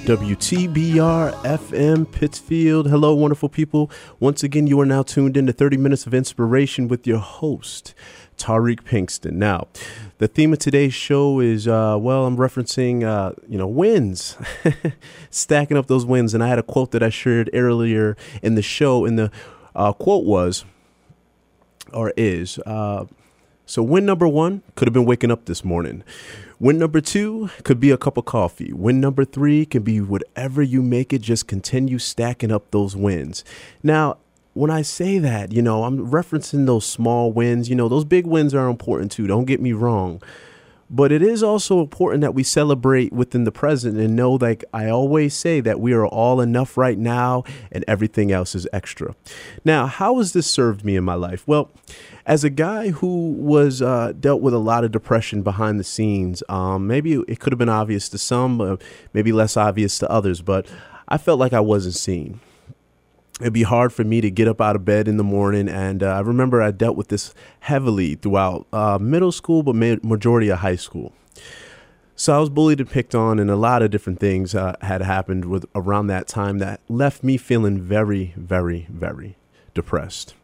WTBR 0.03 1.31
FM 1.43 2.11
Pittsfield. 2.11 2.89
Hello, 2.89 3.15
wonderful 3.15 3.47
people. 3.47 3.89
Once 4.19 4.43
again, 4.43 4.67
you 4.67 4.77
are 4.81 4.85
now 4.85 5.01
tuned 5.01 5.37
in 5.37 5.47
to 5.47 5.53
30 5.53 5.77
Minutes 5.77 6.05
of 6.05 6.13
Inspiration 6.13 6.89
with 6.89 7.07
your 7.07 7.19
host, 7.19 7.93
Tariq 8.37 8.81
Pinkston. 8.81 9.31
Now, 9.31 9.69
the 10.17 10.27
theme 10.27 10.51
of 10.51 10.59
today's 10.59 10.93
show 10.93 11.39
is, 11.39 11.69
uh, 11.69 11.95
well, 11.97 12.25
I'm 12.25 12.35
referencing, 12.35 13.03
uh, 13.05 13.31
you 13.47 13.57
know, 13.57 13.65
wins, 13.65 14.35
stacking 15.29 15.77
up 15.77 15.87
those 15.87 16.05
wins. 16.05 16.33
And 16.33 16.43
I 16.43 16.49
had 16.49 16.59
a 16.59 16.63
quote 16.63 16.91
that 16.91 17.01
I 17.01 17.07
shared 17.07 17.49
earlier 17.53 18.17
in 18.41 18.55
the 18.55 18.61
show, 18.61 19.05
and 19.05 19.17
the 19.17 19.31
uh, 19.73 19.93
quote 19.93 20.25
was, 20.25 20.65
or 21.93 22.11
is, 22.17 22.59
uh, 22.65 23.05
So, 23.65 23.81
win 23.81 24.05
number 24.05 24.27
one 24.27 24.63
could 24.75 24.89
have 24.89 24.93
been 24.93 25.05
waking 25.05 25.31
up 25.31 25.45
this 25.45 25.63
morning. 25.63 26.03
Win 26.59 26.77
number 26.77 27.01
two 27.01 27.49
could 27.63 27.79
be 27.79 27.91
a 27.91 27.97
cup 27.97 28.17
of 28.17 28.25
coffee. 28.25 28.71
Win 28.73 28.99
number 28.99 29.25
three 29.25 29.65
can 29.65 29.83
be 29.83 29.99
whatever 29.99 30.61
you 30.61 30.81
make 30.81 31.11
it, 31.11 31.21
just 31.21 31.47
continue 31.47 31.99
stacking 31.99 32.51
up 32.51 32.71
those 32.71 32.95
wins. 32.95 33.43
Now, 33.81 34.17
when 34.53 34.69
I 34.69 34.83
say 34.83 35.17
that, 35.17 35.51
you 35.51 35.61
know, 35.61 35.83
I'm 35.83 36.11
referencing 36.11 36.65
those 36.65 36.85
small 36.85 37.31
wins. 37.31 37.69
You 37.69 37.75
know, 37.75 37.89
those 37.89 38.05
big 38.05 38.27
wins 38.27 38.53
are 38.53 38.69
important 38.69 39.11
too. 39.11 39.27
Don't 39.27 39.45
get 39.45 39.61
me 39.61 39.73
wrong. 39.73 40.21
But 40.93 41.11
it 41.11 41.23
is 41.23 41.41
also 41.41 41.81
important 41.81 42.21
that 42.21 42.35
we 42.35 42.43
celebrate 42.43 43.11
within 43.11 43.45
the 43.45 43.51
present 43.51 43.97
and 43.97 44.15
know, 44.15 44.33
like 44.33 44.63
I 44.71 44.89
always 44.89 45.33
say, 45.33 45.59
that 45.59 45.79
we 45.79 45.91
are 45.91 46.05
all 46.05 46.39
enough 46.39 46.77
right 46.77 46.99
now 46.99 47.45
and 47.71 47.83
everything 47.87 48.31
else 48.31 48.53
is 48.53 48.67
extra. 48.71 49.15
Now, 49.65 49.87
how 49.87 50.19
has 50.19 50.33
this 50.33 50.45
served 50.45 50.85
me 50.85 50.95
in 50.95 51.03
my 51.03 51.15
life? 51.15 51.47
Well, 51.47 51.71
as 52.27 52.43
a 52.43 52.51
guy 52.51 52.89
who 52.89 53.31
was 53.31 53.81
uh, 53.81 54.13
dealt 54.19 54.43
with 54.43 54.53
a 54.53 54.59
lot 54.59 54.83
of 54.83 54.91
depression 54.91 55.41
behind 55.41 55.79
the 55.79 55.83
scenes, 55.83 56.43
um, 56.47 56.85
maybe 56.85 57.13
it 57.27 57.39
could 57.39 57.51
have 57.51 57.57
been 57.57 57.69
obvious 57.69 58.07
to 58.09 58.19
some, 58.19 58.61
uh, 58.61 58.77
maybe 59.13 59.31
less 59.31 59.57
obvious 59.57 59.97
to 59.97 60.11
others, 60.11 60.43
but 60.43 60.67
I 61.07 61.17
felt 61.17 61.39
like 61.39 61.53
I 61.53 61.59
wasn't 61.59 61.95
seen 61.95 62.39
it'd 63.39 63.53
be 63.53 63.63
hard 63.63 63.91
for 63.91 64.03
me 64.03 64.21
to 64.21 64.29
get 64.29 64.47
up 64.47 64.61
out 64.61 64.75
of 64.75 64.85
bed 64.85 65.07
in 65.07 65.17
the 65.17 65.23
morning. 65.23 65.67
And 65.67 66.03
uh, 66.03 66.07
I 66.07 66.19
remember 66.19 66.61
I 66.61 66.71
dealt 66.71 66.95
with 66.95 67.07
this 67.07 67.33
heavily 67.61 68.15
throughout 68.15 68.67
uh, 68.71 68.97
middle 68.99 69.31
school, 69.31 69.63
but 69.63 69.75
ma- 69.75 69.95
majority 70.01 70.49
of 70.49 70.59
high 70.59 70.75
school. 70.75 71.13
So 72.15 72.35
I 72.35 72.39
was 72.39 72.49
bullied 72.49 72.79
and 72.79 72.89
picked 72.89 73.15
on, 73.15 73.39
and 73.39 73.49
a 73.49 73.55
lot 73.55 73.81
of 73.81 73.89
different 73.89 74.19
things 74.19 74.53
uh, 74.53 74.75
had 74.81 75.01
happened 75.01 75.45
with 75.45 75.65
around 75.73 76.07
that 76.07 76.27
time 76.27 76.59
that 76.59 76.79
left 76.87 77.23
me 77.23 77.37
feeling 77.37 77.81
very, 77.81 78.33
very, 78.37 78.87
very 78.89 79.35
depressed. 79.73 80.35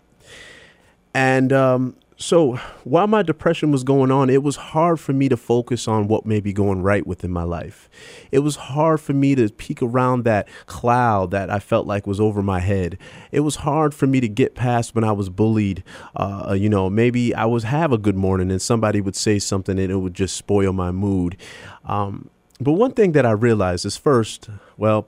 And 1.13 1.53
um, 1.53 1.96
so 2.22 2.58
while 2.84 3.08
my 3.08 3.22
depression 3.24 3.72
was 3.72 3.86
going 3.86 4.12
on, 4.12 4.30
it 4.30 4.44
was 4.44 4.58
hard 4.58 5.00
for 5.00 5.14
me 5.14 5.30
to 5.30 5.38
focus 5.38 5.88
on 5.88 6.10
what 6.10 6.26
may 6.26 6.42
be 6.42 6.52
going 6.52 6.82
right 6.82 7.08
within 7.08 7.32
my 7.32 7.44
life. 7.44 7.90
It 8.30 8.40
was 8.40 8.58
hard 8.58 9.00
for 9.00 9.14
me 9.14 9.36
to 9.36 9.48
peek 9.48 9.82
around 9.82 10.26
that 10.26 10.50
cloud 10.66 11.32
that 11.32 11.50
I 11.50 11.60
felt 11.60 11.88
like 11.88 12.06
was 12.06 12.20
over 12.20 12.44
my 12.44 12.60
head. 12.60 12.98
It 13.32 13.40
was 13.40 13.58
hard 13.58 13.94
for 13.94 14.06
me 14.06 14.20
to 14.20 14.28
get 14.28 14.54
past 14.54 14.94
when 14.94 15.06
I 15.06 15.14
was 15.14 15.30
bullied. 15.30 15.82
Uh, 16.14 16.58
you 16.60 16.68
know, 16.68 16.90
maybe 16.90 17.34
I 17.34 17.46
was 17.46 17.64
have 17.64 17.94
a 17.94 17.98
good 17.98 18.18
morning 18.18 18.52
and 18.52 18.62
somebody 18.62 19.00
would 19.00 19.16
say 19.16 19.40
something 19.40 19.80
and 19.80 19.90
it 19.90 19.96
would 19.96 20.14
just 20.14 20.36
spoil 20.36 20.74
my 20.74 20.92
mood. 20.92 21.38
Um, 21.86 22.29
but 22.60 22.74
one 22.74 22.92
thing 22.92 23.14
that 23.14 23.25
I 23.25 23.32
realized 23.32 23.86
is 23.86 23.96
first, 23.96 24.50
well, 24.75 25.08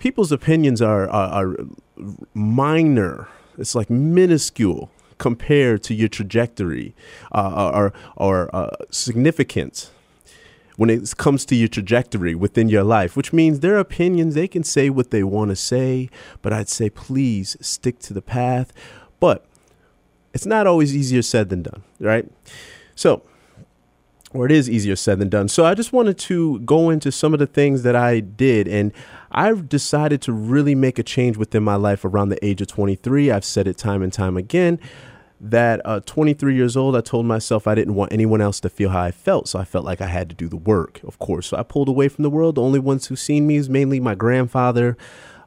people's 0.00 0.32
opinions 0.32 0.82
are, 0.82 1.08
are, 1.08 1.44
are 1.44 1.56
minor. 2.34 3.28
It's 3.56 3.76
like 3.76 3.88
minuscule 3.88 4.90
compared 5.18 5.82
to 5.84 5.94
your 5.94 6.08
trajectory 6.08 6.94
uh, 7.32 7.70
or, 7.74 7.92
or 8.16 8.54
uh, 8.54 8.76
significance 8.90 9.90
when 10.78 10.90
it 10.90 11.16
comes 11.16 11.44
to 11.44 11.56
your 11.56 11.66
trajectory 11.66 12.36
within 12.36 12.68
your 12.68 12.84
life, 12.84 13.16
which 13.16 13.32
means 13.32 13.58
their 13.58 13.78
opinions, 13.78 14.36
they 14.36 14.46
can 14.46 14.62
say 14.62 14.88
what 14.88 15.10
they 15.10 15.24
want 15.24 15.48
to 15.48 15.56
say, 15.56 16.08
but 16.40 16.52
I'd 16.52 16.68
say 16.68 16.88
please 16.88 17.56
stick 17.60 17.98
to 18.00 18.14
the 18.14 18.22
path. 18.22 18.72
But 19.18 19.44
it's 20.32 20.46
not 20.46 20.68
always 20.68 20.94
easier 20.94 21.22
said 21.22 21.48
than 21.48 21.62
done, 21.62 21.82
right? 21.98 22.30
So, 22.94 23.22
or 24.32 24.46
it 24.46 24.52
is 24.52 24.70
easier 24.70 24.94
said 24.94 25.18
than 25.18 25.28
done. 25.28 25.48
So 25.48 25.64
I 25.64 25.74
just 25.74 25.92
wanted 25.92 26.16
to 26.18 26.60
go 26.60 26.90
into 26.90 27.10
some 27.10 27.32
of 27.32 27.40
the 27.40 27.46
things 27.48 27.82
that 27.82 27.96
I 27.96 28.20
did. 28.20 28.68
And 28.68 28.92
I've 29.30 29.68
decided 29.68 30.22
to 30.22 30.32
really 30.32 30.74
make 30.74 30.98
a 30.98 31.02
change 31.02 31.36
within 31.36 31.62
my 31.62 31.76
life 31.76 32.04
around 32.04 32.30
the 32.30 32.44
age 32.44 32.60
of 32.60 32.68
23. 32.68 33.30
I've 33.30 33.44
said 33.44 33.66
it 33.66 33.76
time 33.76 34.02
and 34.02 34.12
time 34.12 34.36
again 34.36 34.78
that 35.40 35.80
uh, 35.84 36.00
23 36.00 36.54
years 36.54 36.76
old, 36.76 36.96
I 36.96 37.00
told 37.00 37.26
myself 37.26 37.66
I 37.66 37.74
didn't 37.74 37.94
want 37.94 38.12
anyone 38.12 38.40
else 38.40 38.60
to 38.60 38.68
feel 38.68 38.90
how 38.90 39.02
I 39.02 39.10
felt. 39.10 39.48
So 39.48 39.58
I 39.58 39.64
felt 39.64 39.84
like 39.84 40.00
I 40.00 40.06
had 40.06 40.28
to 40.30 40.34
do 40.34 40.48
the 40.48 40.56
work, 40.56 41.00
of 41.04 41.18
course. 41.18 41.48
So 41.48 41.56
I 41.56 41.62
pulled 41.62 41.88
away 41.88 42.08
from 42.08 42.22
the 42.22 42.30
world. 42.30 42.56
The 42.56 42.62
only 42.62 42.80
ones 42.80 43.06
who 43.06 43.16
seen 43.16 43.46
me 43.46 43.56
is 43.56 43.68
mainly 43.68 44.00
my 44.00 44.14
grandfather, 44.14 44.96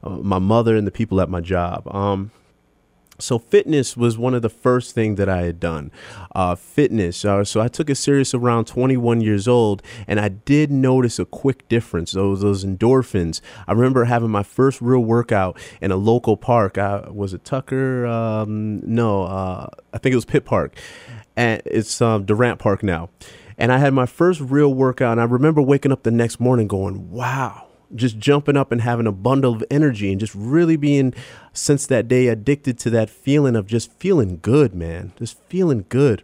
uh, 0.02 0.10
my 0.10 0.38
mother, 0.38 0.76
and 0.76 0.86
the 0.86 0.92
people 0.92 1.20
at 1.20 1.28
my 1.28 1.40
job. 1.40 1.86
Um, 1.94 2.30
so 3.22 3.38
fitness 3.38 3.96
was 3.96 4.18
one 4.18 4.34
of 4.34 4.42
the 4.42 4.48
first 4.48 4.94
things 4.94 5.16
that 5.18 5.28
I 5.28 5.42
had 5.42 5.60
done. 5.60 5.90
Uh, 6.34 6.54
fitness. 6.54 7.24
Uh, 7.24 7.44
so 7.44 7.60
I 7.60 7.68
took 7.68 7.88
it 7.88 7.94
serious 7.96 8.34
around 8.34 8.66
21 8.66 9.20
years 9.20 9.46
old, 9.48 9.82
and 10.06 10.20
I 10.20 10.28
did 10.28 10.70
notice 10.70 11.18
a 11.18 11.24
quick 11.24 11.68
difference. 11.68 12.12
Those 12.12 12.40
those 12.40 12.64
endorphins. 12.64 13.40
I 13.66 13.72
remember 13.72 14.04
having 14.04 14.30
my 14.30 14.42
first 14.42 14.80
real 14.80 15.00
workout 15.00 15.58
in 15.80 15.90
a 15.90 15.96
local 15.96 16.36
park. 16.36 16.78
I, 16.78 17.08
was 17.10 17.34
it 17.34 17.44
Tucker? 17.44 18.06
Um, 18.06 18.80
no, 18.80 19.24
uh, 19.24 19.68
I 19.92 19.98
think 19.98 20.12
it 20.12 20.16
was 20.16 20.24
Pitt 20.24 20.44
Park, 20.44 20.76
and 21.36 21.62
it's 21.64 22.00
um, 22.00 22.24
Durant 22.24 22.58
Park 22.58 22.82
now. 22.82 23.10
And 23.58 23.70
I 23.72 23.78
had 23.78 23.94
my 23.94 24.06
first 24.06 24.40
real 24.40 24.72
workout, 24.72 25.12
and 25.12 25.20
I 25.20 25.24
remember 25.24 25.62
waking 25.62 25.92
up 25.92 26.02
the 26.02 26.10
next 26.10 26.40
morning 26.40 26.66
going, 26.66 27.10
"Wow." 27.10 27.71
Just 27.94 28.18
jumping 28.18 28.56
up 28.56 28.72
and 28.72 28.80
having 28.80 29.06
a 29.06 29.12
bundle 29.12 29.54
of 29.54 29.64
energy 29.70 30.10
and 30.10 30.20
just 30.20 30.34
really 30.34 30.76
being 30.76 31.14
since 31.52 31.86
that 31.86 32.08
day 32.08 32.28
addicted 32.28 32.78
to 32.80 32.90
that 32.90 33.10
feeling 33.10 33.56
of 33.56 33.66
just 33.66 33.92
feeling 33.92 34.38
good 34.40 34.74
man. 34.74 35.12
Just 35.18 35.38
feeling 35.48 35.84
good. 35.88 36.22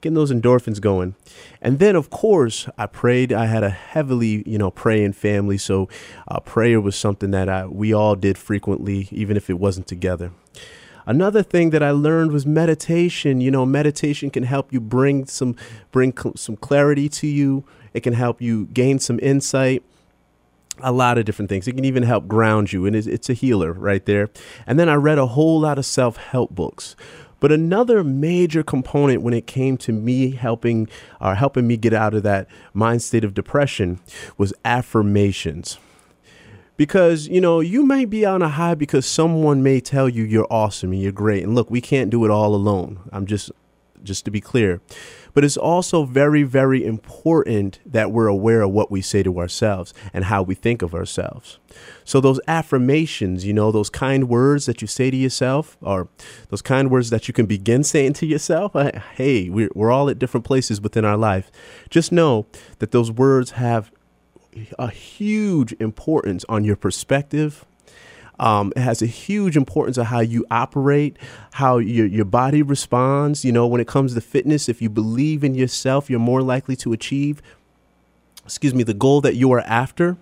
Getting 0.00 0.14
those 0.14 0.30
endorphins 0.30 0.80
going. 0.80 1.16
And 1.60 1.80
then 1.80 1.96
of 1.96 2.08
course 2.10 2.68
i 2.78 2.86
prayed. 2.86 3.32
I 3.32 3.46
had 3.46 3.64
a 3.64 3.70
heavily 3.70 4.42
you 4.46 4.58
know 4.58 4.70
praying 4.70 5.14
family 5.14 5.58
so 5.58 5.88
uh, 6.28 6.40
prayer 6.40 6.80
was 6.80 6.96
something 6.96 7.32
that 7.32 7.48
I, 7.48 7.66
we 7.66 7.92
all 7.92 8.14
did 8.14 8.38
frequently 8.38 9.08
even 9.10 9.36
if 9.36 9.50
it 9.50 9.58
wasn't 9.58 9.86
together. 9.86 10.32
Another 11.04 11.42
thing 11.42 11.70
that 11.70 11.82
i 11.82 11.90
learned 11.90 12.32
was 12.32 12.46
meditation. 12.46 13.40
You 13.40 13.50
know 13.50 13.66
meditation 13.66 14.30
can 14.30 14.44
help 14.44 14.72
you 14.72 14.80
bring 14.80 15.26
some 15.26 15.56
bring 15.90 16.16
cl- 16.16 16.36
some 16.36 16.56
clarity 16.56 17.08
to 17.08 17.26
you. 17.26 17.64
It 17.92 18.02
can 18.02 18.12
help 18.12 18.40
you 18.40 18.66
gain 18.66 19.00
some 19.00 19.18
insight 19.20 19.82
a 20.82 20.92
lot 20.92 21.18
of 21.18 21.24
different 21.24 21.48
things. 21.48 21.66
It 21.68 21.72
can 21.72 21.84
even 21.84 22.02
help 22.02 22.28
ground 22.28 22.72
you, 22.72 22.86
and 22.86 22.94
it's, 22.94 23.06
it's 23.06 23.28
a 23.28 23.34
healer 23.34 23.72
right 23.72 24.04
there. 24.04 24.30
And 24.66 24.78
then 24.78 24.88
I 24.88 24.94
read 24.94 25.18
a 25.18 25.26
whole 25.26 25.60
lot 25.60 25.78
of 25.78 25.86
self 25.86 26.16
help 26.16 26.54
books. 26.54 26.96
But 27.40 27.52
another 27.52 28.02
major 28.02 28.62
component 28.62 29.22
when 29.22 29.34
it 29.34 29.46
came 29.46 29.76
to 29.78 29.92
me 29.92 30.32
helping 30.32 30.88
or 31.20 31.36
helping 31.36 31.66
me 31.66 31.76
get 31.76 31.92
out 31.92 32.14
of 32.14 32.22
that 32.24 32.48
mind 32.74 33.02
state 33.02 33.24
of 33.24 33.34
depression 33.34 34.00
was 34.36 34.52
affirmations. 34.64 35.78
Because, 36.76 37.26
you 37.26 37.40
know, 37.40 37.60
you 37.60 37.84
may 37.84 38.04
be 38.04 38.24
on 38.24 38.40
a 38.40 38.48
high 38.48 38.74
because 38.74 39.04
someone 39.04 39.62
may 39.62 39.80
tell 39.80 40.08
you 40.08 40.22
you're 40.22 40.46
awesome 40.50 40.92
and 40.92 41.02
you're 41.02 41.12
great. 41.12 41.42
And 41.42 41.54
look, 41.54 41.70
we 41.70 41.80
can't 41.80 42.10
do 42.10 42.24
it 42.24 42.30
all 42.30 42.54
alone. 42.54 43.00
I'm 43.12 43.26
just 43.26 43.50
just 44.02 44.24
to 44.24 44.30
be 44.30 44.40
clear. 44.40 44.80
But 45.34 45.44
it's 45.44 45.56
also 45.56 46.04
very, 46.04 46.42
very 46.42 46.84
important 46.84 47.78
that 47.86 48.10
we're 48.10 48.26
aware 48.26 48.62
of 48.62 48.70
what 48.70 48.90
we 48.90 49.00
say 49.00 49.22
to 49.22 49.38
ourselves 49.38 49.94
and 50.12 50.24
how 50.24 50.42
we 50.42 50.54
think 50.54 50.82
of 50.82 50.94
ourselves. 50.94 51.58
So, 52.04 52.20
those 52.20 52.40
affirmations, 52.48 53.44
you 53.44 53.52
know, 53.52 53.70
those 53.70 53.90
kind 53.90 54.28
words 54.28 54.66
that 54.66 54.80
you 54.80 54.88
say 54.88 55.10
to 55.10 55.16
yourself, 55.16 55.76
or 55.80 56.08
those 56.48 56.62
kind 56.62 56.90
words 56.90 57.10
that 57.10 57.28
you 57.28 57.34
can 57.34 57.46
begin 57.46 57.84
saying 57.84 58.14
to 58.14 58.26
yourself, 58.26 58.72
hey, 59.16 59.48
we're, 59.48 59.70
we're 59.74 59.92
all 59.92 60.08
at 60.08 60.18
different 60.18 60.44
places 60.44 60.80
within 60.80 61.04
our 61.04 61.16
life. 61.16 61.52
Just 61.90 62.10
know 62.10 62.46
that 62.78 62.90
those 62.90 63.12
words 63.12 63.52
have 63.52 63.92
a 64.78 64.90
huge 64.90 65.72
importance 65.74 66.44
on 66.48 66.64
your 66.64 66.76
perspective, 66.76 67.64
um, 68.38 68.72
it 68.76 68.80
has 68.80 69.02
a 69.02 69.06
huge 69.06 69.56
importance 69.56 69.98
of 69.98 70.06
how 70.06 70.20
you 70.20 70.46
operate, 70.50 71.16
how 71.52 71.78
your, 71.78 72.06
your 72.06 72.24
body 72.24 72.62
responds. 72.62 73.44
You 73.44 73.52
know, 73.52 73.66
when 73.66 73.80
it 73.80 73.88
comes 73.88 74.14
to 74.14 74.20
fitness, 74.20 74.68
if 74.68 74.80
you 74.80 74.88
believe 74.88 75.42
in 75.42 75.54
yourself, 75.54 76.08
you're 76.08 76.20
more 76.20 76.42
likely 76.42 76.76
to 76.76 76.92
achieve, 76.92 77.42
excuse 78.44 78.74
me, 78.74 78.82
the 78.84 78.94
goal 78.94 79.20
that 79.22 79.34
you 79.34 79.52
are 79.52 79.60
after, 79.60 80.16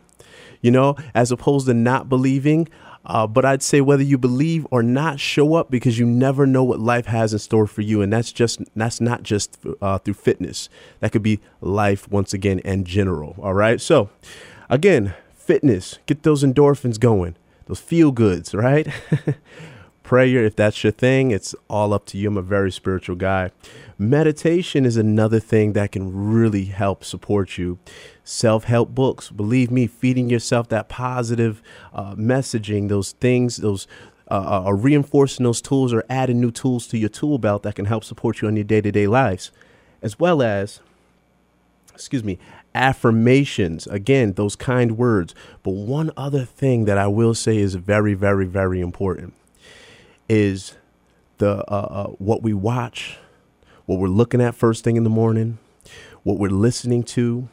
you 0.63 0.71
know, 0.71 0.97
as 1.15 1.31
opposed 1.31 1.67
to 1.67 1.75
not 1.75 2.09
believing. 2.09 2.69
Uh, 3.05 3.25
but 3.25 3.45
I'd 3.45 3.63
say 3.63 3.81
whether 3.81 4.03
you 4.03 4.19
believe 4.19 4.67
or 4.71 4.83
not, 4.83 5.21
show 5.21 5.55
up 5.55 5.71
because 5.71 5.97
you 5.97 6.05
never 6.07 6.45
know 6.45 6.65
what 6.65 6.81
life 6.81 7.07
has 7.07 7.33
in 7.33 7.39
store 7.39 7.69
for 7.69 7.83
you, 7.83 8.03
and 8.03 8.13
that's 8.13 8.33
just 8.33 8.61
that's 8.75 9.01
not 9.01 9.23
just 9.23 9.59
uh, 9.81 9.99
through 9.99 10.15
fitness. 10.15 10.69
That 10.99 11.13
could 11.13 11.23
be 11.23 11.39
life 11.61 12.11
once 12.11 12.35
again 12.35 12.61
and 12.65 12.85
general. 12.85 13.37
All 13.39 13.55
right. 13.55 13.81
So, 13.81 14.11
again, 14.69 15.15
fitness, 15.37 16.01
get 16.07 16.25
those 16.25 16.43
endorphins 16.43 16.99
going 16.99 17.37
those 17.67 17.81
feel 17.81 18.13
goods, 18.13 18.55
right? 18.55 18.89
Prayer, 20.03 20.45
if 20.45 20.55
that's 20.55 20.85
your 20.85 20.93
thing, 20.93 21.33
it's 21.33 21.53
all 21.69 21.93
up 21.93 22.07
to 22.07 22.19
you. 22.19 22.29
I'm 22.29 22.37
a 22.37 22.43
very 22.43 22.71
spiritual 22.71 23.17
guy. 23.17 23.51
Meditation 23.99 24.85
is 24.85 24.97
another 24.97 25.41
thing 25.41 25.73
that 25.73 25.91
can 25.91 26.33
really 26.33 26.67
help 26.67 27.03
support 27.03 27.59
you. 27.59 27.79
Self 28.23 28.65
help 28.65 28.95
books, 28.95 29.31
believe 29.31 29.71
me, 29.71 29.89
feeding 29.89 30.31
yourself 30.31 30.69
that 30.69 30.89
positive 30.89 31.61
uh, 31.93 32.15
messaging, 32.15 32.89
those 32.89 33.13
things, 33.13 33.57
those 33.57 33.89
uh, 34.31 34.35
are 34.65 34.75
uh, 34.75 34.77
reinforcing 34.77 35.45
those 35.45 35.61
tools 35.61 35.93
or 35.93 36.05
adding 36.09 36.41
new 36.41 36.51
tools 36.51 36.87
to 36.89 36.99
your 36.99 37.09
tool 37.09 37.39
belt 37.39 37.63
that 37.63 37.75
can 37.75 37.85
help 37.85 38.05
support 38.05 38.41
you 38.41 38.49
in 38.49 38.57
your 38.57 38.65
day 38.65 38.81
to 38.81 38.93
day 38.93 39.07
lives, 39.07 39.51
as 40.03 40.19
well 40.19 40.43
as, 40.43 40.81
excuse 41.95 42.25
me, 42.25 42.39
affirmations. 42.77 43.87
Again, 43.87 44.35
those 44.35 44.57
kind 44.57 44.97
words. 44.97 45.35
But 45.63 45.73
one 45.73 46.11
other 46.17 46.45
thing 46.45 46.85
that 46.85 46.99
I 46.99 47.07
will 47.07 47.35
say 47.35 47.57
is 47.59 47.75
very, 47.75 48.15
very, 48.15 48.47
very 48.47 48.81
important 48.81 49.35
is 50.29 50.75
the 51.39 51.65
uh, 51.71 51.75
uh, 51.75 52.07
what 52.19 52.43
we 52.43 52.53
watch, 52.53 53.19
what 53.87 53.99
we're 53.99 54.09
looking 54.09 54.41
at 54.41 54.55
first 54.55 54.85
thing 54.85 54.97
in 54.97 55.05
the 55.05 55.11
morning, 55.11 55.59
what 56.23 56.39
we're 56.39 56.51
listening 56.51 57.03
to, 57.05 57.49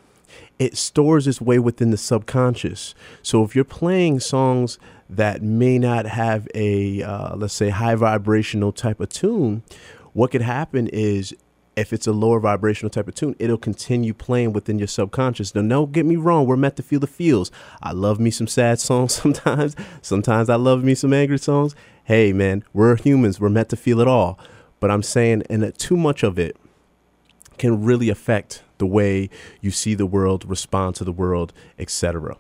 it 0.60 0.78
stores 0.78 1.28
its 1.28 1.42
way 1.42 1.60
within 1.60 1.92
the 1.92 1.98
subconscious. 1.98 2.96
So 3.22 3.44
if 3.44 3.56
you're 3.56 3.66
playing 3.66 4.20
songs 4.20 4.80
that 5.10 5.42
may 5.42 5.78
not 5.78 6.06
have 6.06 6.48
a, 6.56 7.04
uh, 7.04 7.36
let's 7.36 7.54
say, 7.54 7.70
high 7.70 7.96
vibrational 7.96 8.72
type 8.72 9.00
of 9.00 9.10
tune, 9.10 9.64
what 10.14 10.32
could 10.32 10.42
happen 10.42 10.88
is 10.88 11.36
if 11.76 11.94
it's 11.94 12.08
a 12.08 12.12
lower 12.12 12.40
vibrational 12.40 12.90
type 12.90 13.08
of 13.08 13.16
tune, 13.16 13.36
it'll 13.40 13.58
continue 13.58 14.14
playing 14.14 14.54
within 14.54 14.78
your 14.78 14.88
subconscious. 14.88 15.56
Now, 15.56 15.62
don't 15.62 15.92
get 15.92 16.06
me 16.06 16.16
wrong, 16.16 16.46
we're 16.46 16.58
meant 16.58 16.76
to 16.78 16.84
feel 16.84 17.00
the 17.00 17.08
feels. 17.08 17.52
I 17.82 17.92
love 17.92 18.20
me 18.20 18.32
some 18.32 18.48
sad 18.48 18.80
songs 18.80 19.14
sometimes. 19.22 19.76
Sometimes 20.02 20.50
I 20.50 20.56
love 20.56 20.84
me 20.84 20.96
some 20.96 21.14
angry 21.14 21.40
songs. 21.40 21.76
Hey, 22.04 22.34
man, 22.34 22.64
we're 22.74 22.96
humans. 22.96 23.40
We're 23.40 23.50
meant 23.50 23.70
to 23.70 23.78
feel 23.78 24.00
it 24.00 24.08
all. 24.08 24.38
But 24.80 24.92
I'm 24.92 25.04
saying, 25.04 25.44
and 25.50 25.78
too 25.78 25.96
much 25.96 26.24
of 26.24 26.38
it 26.38 26.58
can 27.58 27.84
really 27.84 28.10
affect 28.10 28.64
the 28.78 28.86
way 28.86 29.30
you 29.62 29.72
see 29.72 29.94
the 29.94 30.06
world, 30.06 30.44
respond 30.44 30.96
to 30.96 31.06
the 31.06 31.12
world, 31.12 31.54
etc. 31.80 32.36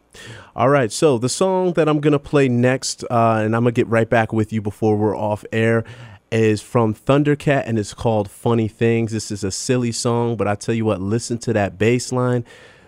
All 0.55 0.67
right, 0.67 0.91
so 0.91 1.17
the 1.17 1.29
song 1.29 1.73
that 1.73 1.87
I'm 1.87 2.01
gonna 2.01 2.19
play 2.19 2.49
next, 2.49 3.05
uh, 3.05 3.41
and 3.43 3.55
I'm 3.55 3.63
gonna 3.63 3.71
get 3.71 3.87
right 3.87 4.09
back 4.09 4.33
with 4.33 4.51
you 4.51 4.61
before 4.61 4.97
we're 4.97 5.15
off 5.15 5.45
air, 5.53 5.85
is 6.33 6.61
from 6.61 6.95
Thundercat 6.95 7.63
and 7.67 7.77
it's 7.77 7.93
called 7.93 8.29
Funny 8.29 8.67
Things. 8.67 9.11
This 9.11 9.29
is 9.29 9.43
a 9.43 9.51
silly 9.51 9.91
song, 9.91 10.35
but 10.35 10.47
I 10.47 10.55
tell 10.55 10.73
you 10.73 10.83
what, 10.83 10.99
listen 10.99 11.37
to 11.39 11.53
that 11.53 11.77
bass 11.77 12.11
line. 12.11 12.43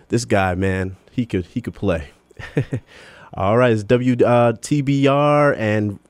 This 0.08 0.24
guy, 0.24 0.54
man, 0.56 0.96
he 1.12 1.26
could 1.26 1.46
he 1.46 1.60
could 1.60 1.74
play. 1.74 2.10
All 3.34 3.56
right, 3.56 3.72
it's 3.72 3.84
WTBR 3.84 5.52
uh, 5.52 5.56
and 5.56 6.00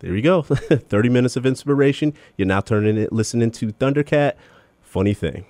there 0.00 0.14
you 0.14 0.22
go. 0.22 0.42
30 0.42 1.08
minutes 1.10 1.36
of 1.36 1.44
inspiration. 1.44 2.14
You're 2.36 2.48
now 2.48 2.60
turning 2.60 2.96
it 2.96 3.12
listening 3.12 3.50
to 3.52 3.68
Thundercat. 3.72 4.34
Funny 4.82 5.12
thing. 5.12 5.44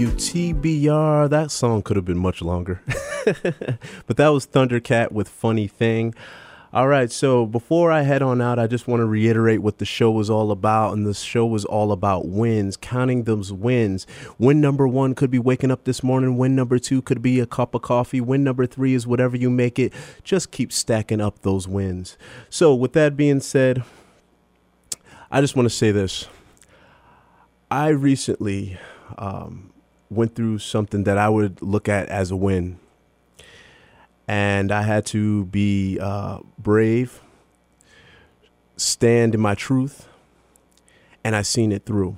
WTBR. 0.00 1.28
That 1.28 1.50
song 1.50 1.82
could 1.82 1.96
have 1.96 2.06
been 2.06 2.18
much 2.18 2.40
longer. 2.40 2.80
but 4.06 4.16
that 4.16 4.28
was 4.28 4.46
Thundercat 4.46 5.12
with 5.12 5.28
Funny 5.28 5.66
Thing. 5.66 6.14
All 6.72 6.88
right, 6.88 7.12
so 7.12 7.44
before 7.44 7.92
I 7.92 8.02
head 8.02 8.22
on 8.22 8.40
out, 8.40 8.58
I 8.58 8.66
just 8.66 8.88
want 8.88 9.00
to 9.00 9.04
reiterate 9.04 9.60
what 9.60 9.76
the 9.76 9.84
show 9.84 10.10
was 10.10 10.30
all 10.30 10.52
about. 10.52 10.94
And 10.94 11.04
the 11.04 11.12
show 11.12 11.44
was 11.44 11.66
all 11.66 11.92
about 11.92 12.28
wins, 12.28 12.78
counting 12.78 13.24
those 13.24 13.52
wins. 13.52 14.06
Win 14.38 14.58
number 14.62 14.88
one 14.88 15.14
could 15.14 15.30
be 15.30 15.38
waking 15.38 15.70
up 15.70 15.84
this 15.84 16.02
morning. 16.02 16.38
Win 16.38 16.56
number 16.56 16.78
two 16.78 17.02
could 17.02 17.20
be 17.20 17.38
a 17.38 17.44
cup 17.46 17.74
of 17.74 17.82
coffee. 17.82 18.22
Win 18.22 18.42
number 18.42 18.64
three 18.64 18.94
is 18.94 19.06
whatever 19.06 19.36
you 19.36 19.50
make 19.50 19.78
it. 19.78 19.92
Just 20.24 20.50
keep 20.50 20.72
stacking 20.72 21.20
up 21.20 21.42
those 21.42 21.68
wins. 21.68 22.16
So, 22.48 22.74
with 22.74 22.94
that 22.94 23.18
being 23.18 23.40
said, 23.40 23.84
I 25.30 25.42
just 25.42 25.56
want 25.56 25.68
to 25.68 25.74
say 25.74 25.90
this. 25.90 26.26
I 27.70 27.88
recently 27.88 28.78
um, 29.18 29.69
went 30.10 30.34
through 30.34 30.58
something 30.58 31.04
that 31.04 31.16
I 31.16 31.28
would 31.28 31.62
look 31.62 31.88
at 31.88 32.08
as 32.08 32.30
a 32.30 32.36
win. 32.36 32.78
And 34.28 34.70
I 34.70 34.82
had 34.82 35.06
to 35.06 35.46
be 35.46 35.98
uh, 36.00 36.40
brave, 36.58 37.20
stand 38.76 39.34
in 39.34 39.40
my 39.40 39.54
truth, 39.54 40.08
and 41.24 41.34
I 41.34 41.42
seen 41.42 41.72
it 41.72 41.86
through. 41.86 42.16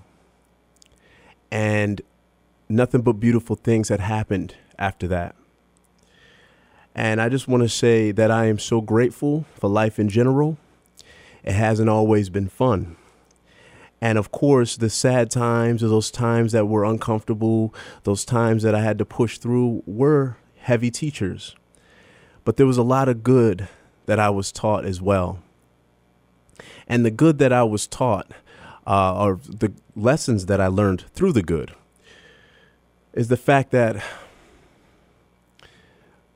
And 1.50 2.02
nothing 2.68 3.02
but 3.02 3.14
beautiful 3.14 3.56
things 3.56 3.88
had 3.88 4.00
happened 4.00 4.56
after 4.78 5.06
that. 5.08 5.36
And 6.94 7.20
I 7.20 7.28
just 7.28 7.48
want 7.48 7.62
to 7.62 7.68
say 7.68 8.12
that 8.12 8.30
I 8.30 8.46
am 8.46 8.58
so 8.58 8.80
grateful 8.80 9.46
for 9.54 9.68
life 9.68 9.98
in 9.98 10.08
general. 10.08 10.58
It 11.42 11.52
hasn't 11.52 11.88
always 11.88 12.28
been 12.28 12.48
fun. 12.48 12.96
And 14.02 14.18
of 14.18 14.32
course, 14.32 14.76
the 14.76 14.90
sad 14.90 15.30
times 15.30 15.80
or 15.80 15.88
those 15.88 16.10
times 16.10 16.50
that 16.50 16.66
were 16.66 16.84
uncomfortable, 16.84 17.72
those 18.02 18.24
times 18.24 18.64
that 18.64 18.74
I 18.74 18.82
had 18.82 18.98
to 18.98 19.04
push 19.04 19.38
through 19.38 19.84
were 19.86 20.36
heavy 20.56 20.90
teachers. 20.90 21.54
But 22.44 22.56
there 22.56 22.66
was 22.66 22.78
a 22.78 22.82
lot 22.82 23.08
of 23.08 23.22
good 23.22 23.68
that 24.06 24.18
I 24.18 24.28
was 24.28 24.50
taught 24.50 24.84
as 24.84 25.00
well. 25.00 25.38
And 26.88 27.06
the 27.06 27.12
good 27.12 27.38
that 27.38 27.52
I 27.52 27.62
was 27.62 27.86
taught, 27.86 28.32
uh, 28.88 29.22
or 29.22 29.38
the 29.48 29.72
lessons 29.94 30.46
that 30.46 30.60
I 30.60 30.66
learned 30.66 31.04
through 31.14 31.32
the 31.32 31.42
good, 31.42 31.72
is 33.12 33.28
the 33.28 33.36
fact 33.36 33.70
that, 33.70 34.02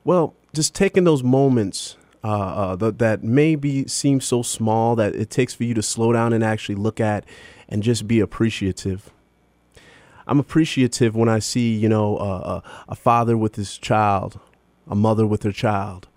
well, 0.05 0.35
just 0.53 0.73
taking 0.73 1.03
those 1.03 1.21
moments 1.21 1.97
uh, 2.23 2.27
uh, 2.29 2.75
that, 2.77 2.99
that 2.99 3.23
maybe 3.23 3.85
seem 3.87 4.21
so 4.21 4.41
small 4.41 4.95
that 4.95 5.15
it 5.15 5.29
takes 5.29 5.53
for 5.53 5.65
you 5.65 5.73
to 5.73 5.83
slow 5.83 6.13
down 6.13 6.31
and 6.31 6.45
actually 6.45 6.75
look 6.75 7.01
at 7.01 7.25
and 7.69 7.83
just 7.83 8.07
be 8.07 8.19
appreciative. 8.19 9.11
I'm 10.25 10.39
appreciative 10.39 11.15
when 11.15 11.29
I 11.29 11.39
see, 11.39 11.73
you 11.73 11.87
know, 11.87 12.17
a 12.87 12.95
father 12.95 13.37
with 13.37 13.55
his 13.55 13.77
child, 13.77 14.39
a 14.87 14.95
mother 14.95 15.25
with 15.25 15.43
her 15.43 15.51
child. 15.51 16.07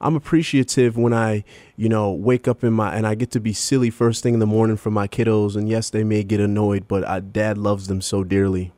I'm 0.00 0.16
appreciative 0.16 0.96
when 0.96 1.12
I, 1.12 1.44
you 1.76 1.88
know, 1.88 2.10
wake 2.10 2.48
up 2.48 2.64
in 2.64 2.72
my 2.72 2.94
and 2.94 3.06
I 3.06 3.14
get 3.14 3.30
to 3.32 3.40
be 3.40 3.52
silly 3.52 3.90
first 3.90 4.22
thing 4.22 4.34
in 4.34 4.40
the 4.40 4.46
morning 4.46 4.76
for 4.78 4.90
my 4.90 5.06
kiddos. 5.06 5.56
And 5.56 5.68
yes, 5.68 5.90
they 5.90 6.04
may 6.04 6.22
get 6.22 6.40
annoyed, 6.40 6.88
but 6.88 7.06
I, 7.06 7.20
dad 7.20 7.58
loves 7.58 7.88
them 7.88 8.00
so 8.00 8.24
dearly. 8.24 8.72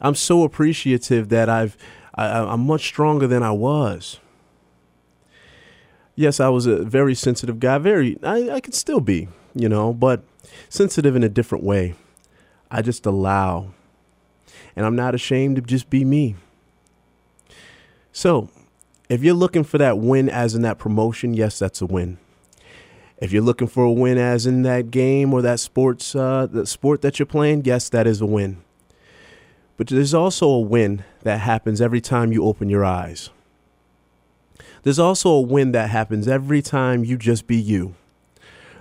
I'm 0.00 0.14
so 0.14 0.42
appreciative 0.42 1.28
that 1.28 1.48
I've 1.50 1.76
I, 2.14 2.26
I'm 2.40 2.66
much 2.66 2.86
stronger 2.86 3.26
than 3.26 3.42
I 3.42 3.52
was. 3.52 4.20
Yes, 6.14 6.40
I 6.40 6.48
was 6.48 6.66
a 6.66 6.82
very 6.82 7.14
sensitive 7.14 7.58
guy. 7.58 7.78
Very, 7.78 8.18
I, 8.22 8.50
I 8.50 8.60
could 8.60 8.74
still 8.74 9.00
be, 9.00 9.28
you 9.54 9.68
know, 9.68 9.92
but 9.92 10.22
sensitive 10.68 11.16
in 11.16 11.22
a 11.22 11.28
different 11.28 11.64
way. 11.64 11.94
I 12.70 12.82
just 12.82 13.06
allow. 13.06 13.72
And 14.74 14.86
I'm 14.86 14.96
not 14.96 15.14
ashamed 15.14 15.56
to 15.56 15.62
just 15.62 15.90
be 15.90 16.04
me. 16.04 16.36
So, 18.12 18.48
if 19.08 19.22
you're 19.22 19.34
looking 19.34 19.64
for 19.64 19.78
that 19.78 19.98
win 19.98 20.28
as 20.28 20.54
in 20.54 20.62
that 20.62 20.78
promotion, 20.78 21.34
yes, 21.34 21.58
that's 21.58 21.82
a 21.82 21.86
win. 21.86 22.18
If 23.18 23.30
you're 23.30 23.42
looking 23.42 23.68
for 23.68 23.84
a 23.84 23.92
win, 23.92 24.18
as 24.18 24.46
in 24.46 24.62
that 24.62 24.90
game 24.90 25.32
or 25.32 25.42
that 25.42 25.60
sports, 25.60 26.14
uh, 26.14 26.46
the 26.50 26.66
sport 26.66 27.02
that 27.02 27.18
you're 27.18 27.26
playing, 27.26 27.64
yes, 27.64 27.88
that 27.90 28.06
is 28.06 28.20
a 28.20 28.26
win. 28.26 28.62
But 29.76 29.86
there's 29.86 30.14
also 30.14 30.48
a 30.48 30.60
win 30.60 31.04
that 31.22 31.40
happens 31.40 31.80
every 31.80 32.00
time 32.00 32.32
you 32.32 32.44
open 32.44 32.68
your 32.68 32.84
eyes. 32.84 33.30
There's 34.82 34.98
also 34.98 35.30
a 35.30 35.40
win 35.40 35.72
that 35.72 35.90
happens 35.90 36.26
every 36.26 36.62
time 36.62 37.04
you 37.04 37.16
just 37.16 37.46
be 37.46 37.56
you. 37.56 37.94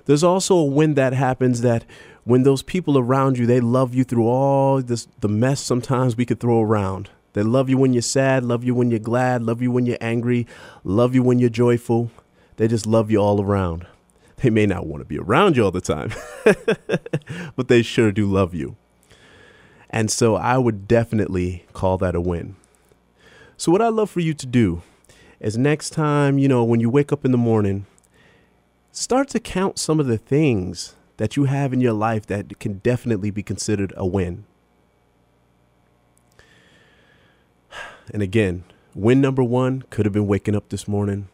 There's 0.05 0.23
also 0.23 0.55
a 0.55 0.65
win 0.65 0.95
that 0.95 1.13
happens 1.13 1.61
that 1.61 1.85
when 2.23 2.43
those 2.43 2.61
people 2.61 2.97
around 2.97 3.37
you, 3.37 3.45
they 3.45 3.59
love 3.59 3.93
you 3.93 4.03
through 4.03 4.27
all 4.27 4.81
this 4.81 5.07
the 5.19 5.27
mess 5.27 5.59
sometimes 5.59 6.15
we 6.15 6.25
could 6.25 6.39
throw 6.39 6.61
around. 6.61 7.09
They 7.33 7.43
love 7.43 7.69
you 7.69 7.77
when 7.77 7.93
you're 7.93 8.01
sad, 8.01 8.43
love 8.43 8.63
you 8.63 8.75
when 8.75 8.91
you're 8.91 8.99
glad, 8.99 9.41
love 9.41 9.61
you 9.61 9.71
when 9.71 9.85
you're 9.85 9.97
angry, 10.01 10.45
love 10.83 11.15
you 11.15 11.23
when 11.23 11.39
you're 11.39 11.49
joyful. 11.49 12.11
They 12.57 12.67
just 12.67 12.85
love 12.85 13.09
you 13.09 13.19
all 13.19 13.41
around. 13.41 13.87
They 14.37 14.49
may 14.49 14.65
not 14.65 14.87
want 14.87 15.01
to 15.01 15.05
be 15.05 15.19
around 15.19 15.55
you 15.55 15.63
all 15.63 15.71
the 15.71 15.81
time, 15.81 16.11
but 17.55 17.67
they 17.67 17.81
sure 17.81 18.11
do 18.11 18.25
love 18.25 18.53
you. 18.53 18.75
And 19.89 20.09
so 20.09 20.35
I 20.35 20.57
would 20.57 20.87
definitely 20.87 21.65
call 21.73 21.97
that 21.99 22.15
a 22.15 22.21
win. 22.21 22.55
So, 23.55 23.71
what 23.71 23.81
I'd 23.81 23.93
love 23.93 24.09
for 24.09 24.21
you 24.21 24.33
to 24.33 24.45
do 24.47 24.81
is 25.39 25.57
next 25.57 25.91
time, 25.91 26.39
you 26.39 26.47
know, 26.47 26.63
when 26.63 26.79
you 26.79 26.89
wake 26.89 27.11
up 27.11 27.23
in 27.23 27.31
the 27.31 27.37
morning, 27.37 27.85
start 28.91 29.29
to 29.29 29.39
count 29.39 29.79
some 29.79 29.99
of 29.99 30.07
the 30.07 30.17
things 30.17 30.95
that 31.17 31.35
you 31.35 31.45
have 31.45 31.73
in 31.73 31.81
your 31.81 31.93
life 31.93 32.25
that 32.27 32.59
can 32.59 32.79
definitely 32.79 33.31
be 33.31 33.43
considered 33.43 33.93
a 33.95 34.05
win. 34.05 34.45
And 38.13 38.21
again, 38.21 38.63
win 38.93 39.21
number 39.21 39.43
one 39.43 39.83
could 39.89 40.05
have 40.05 40.13
been 40.13 40.27
waking 40.27 40.55
up 40.55 40.69
this 40.69 40.87
morning. 40.87 41.29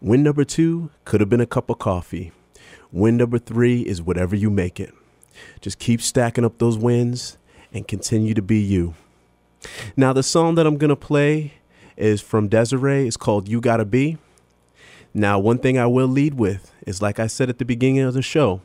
Win 0.00 0.22
number 0.22 0.44
two 0.44 0.90
could 1.04 1.20
have 1.20 1.28
been 1.28 1.40
a 1.40 1.46
cup 1.46 1.68
of 1.68 1.78
coffee. 1.78 2.32
Win 2.90 3.16
number 3.16 3.38
three 3.38 3.82
is 3.82 4.00
whatever 4.00 4.34
you 4.34 4.48
make 4.48 4.80
it. 4.80 4.94
Just 5.60 5.78
keep 5.78 6.00
stacking 6.00 6.44
up 6.44 6.58
those 6.58 6.78
wins 6.78 7.36
and 7.72 7.86
continue 7.86 8.34
to 8.34 8.42
be 8.42 8.58
you. 8.58 8.94
Now, 9.96 10.12
the 10.12 10.22
song 10.22 10.54
that 10.54 10.66
I'm 10.66 10.78
going 10.78 10.88
to 10.88 10.96
play 10.96 11.52
is 11.96 12.22
from 12.22 12.48
Des'ree. 12.48 13.06
It's 13.06 13.16
called 13.18 13.48
You 13.48 13.60
Gotta 13.60 13.84
Be. 13.84 14.16
Now, 15.12 15.38
one 15.38 15.58
thing 15.58 15.78
I 15.78 15.86
will 15.86 16.06
lead 16.06 16.34
with 16.34 16.72
is 16.86 17.02
like 17.02 17.18
I 17.18 17.26
said 17.26 17.48
at 17.48 17.58
the 17.58 17.64
beginning 17.64 18.00
of 18.00 18.14
the 18.14 18.22
show. 18.22 18.60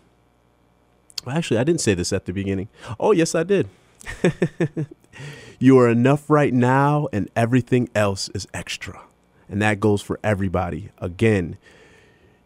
Actually, 1.28 1.60
I 1.60 1.64
didn't 1.64 1.82
say 1.82 1.94
this 1.96 2.14
at 2.14 2.26
the 2.26 2.34
beginning. 2.34 2.70
Oh, 3.00 3.12
yes, 3.12 3.34
I 3.34 3.44
did. 3.44 3.68
you 5.60 5.80
are 5.80 5.90
enough 5.90 6.30
right 6.30 6.54
now, 6.54 7.08
and 7.12 7.30
everything 7.36 7.90
else 7.96 8.30
is 8.36 8.48
extra. 8.54 9.02
And 9.50 9.62
that 9.62 9.80
goes 9.80 10.02
for 10.02 10.20
everybody. 10.24 10.92
Again, 11.00 11.58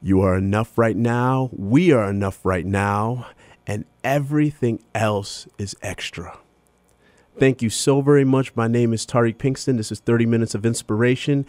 you 0.01 0.21
are 0.21 0.37
enough 0.37 0.77
right 0.77 0.95
now. 0.95 1.49
We 1.51 1.91
are 1.91 2.09
enough 2.09 2.45
right 2.45 2.65
now. 2.65 3.27
And 3.67 3.85
everything 4.03 4.81
else 4.95 5.47
is 5.57 5.75
extra. 5.81 6.37
Thank 7.37 7.61
you 7.61 7.69
so 7.69 8.01
very 8.01 8.25
much. 8.25 8.55
My 8.55 8.67
name 8.67 8.91
is 8.91 9.05
Tariq 9.05 9.35
Pinkston. 9.35 9.77
This 9.77 9.91
is 9.91 9.99
30 9.99 10.25
Minutes 10.25 10.55
of 10.55 10.65
Inspiration. 10.65 11.45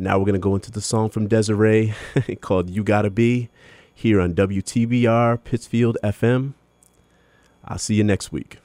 Now 0.00 0.16
we're 0.16 0.26
going 0.26 0.34
to 0.34 0.38
go 0.38 0.54
into 0.54 0.70
the 0.70 0.80
song 0.80 1.10
from 1.10 1.26
Des'ree 1.28 1.92
called 2.40 2.70
You 2.70 2.84
Gotta 2.84 3.10
Be 3.10 3.48
here 3.92 4.20
on 4.20 4.32
WTBR 4.32 5.42
Pittsfield 5.42 5.98
FM. 6.04 6.54
I'll 7.64 7.78
see 7.78 7.96
you 7.96 8.04
next 8.04 8.30
week. 8.30 8.58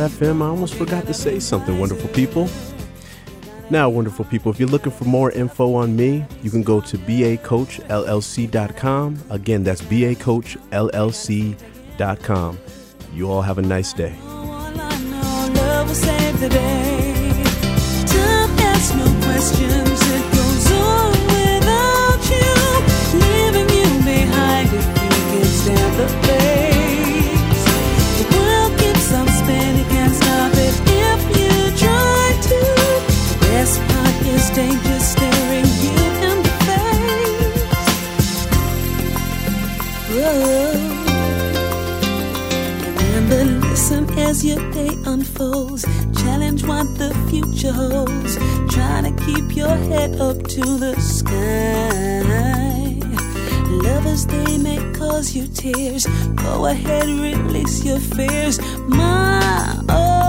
FM. 0.00 0.42
I 0.42 0.46
almost 0.46 0.74
forgot 0.74 1.06
to 1.06 1.14
say 1.14 1.38
something, 1.38 1.78
wonderful 1.78 2.08
people. 2.10 2.48
Now, 3.70 3.88
wonderful 3.88 4.24
people, 4.24 4.50
if 4.50 4.58
you're 4.58 4.68
looking 4.68 4.90
for 4.90 5.04
more 5.04 5.30
info 5.30 5.74
on 5.74 5.94
me, 5.94 6.24
you 6.42 6.50
can 6.50 6.64
go 6.64 6.80
to 6.80 6.98
bacoachllc.com. 6.98 9.18
Again, 9.30 9.62
that's 9.62 9.82
bacoachllc.com. 9.82 12.58
You 13.12 13.30
all 13.30 13.42
have 13.42 13.58
a 13.58 13.62
nice 13.62 13.92
day. 13.92 14.16
All 14.24 14.50
Challenge 45.40 46.64
what 46.64 46.98
the 46.98 47.14
future 47.30 47.72
holds. 47.72 48.36
Trying 48.74 49.04
to 49.04 49.24
keep 49.24 49.56
your 49.56 49.74
head 49.74 50.20
up 50.20 50.36
to 50.36 50.60
the 50.60 50.94
sky. 51.00 52.20
Lovers, 53.70 54.26
they 54.26 54.58
may 54.58 54.78
cause 54.92 55.34
you 55.34 55.46
tears. 55.46 56.06
Go 56.34 56.66
ahead, 56.66 57.06
release 57.06 57.82
your 57.82 58.00
fears. 58.00 58.60
My, 58.86 59.82
oh 59.88 60.19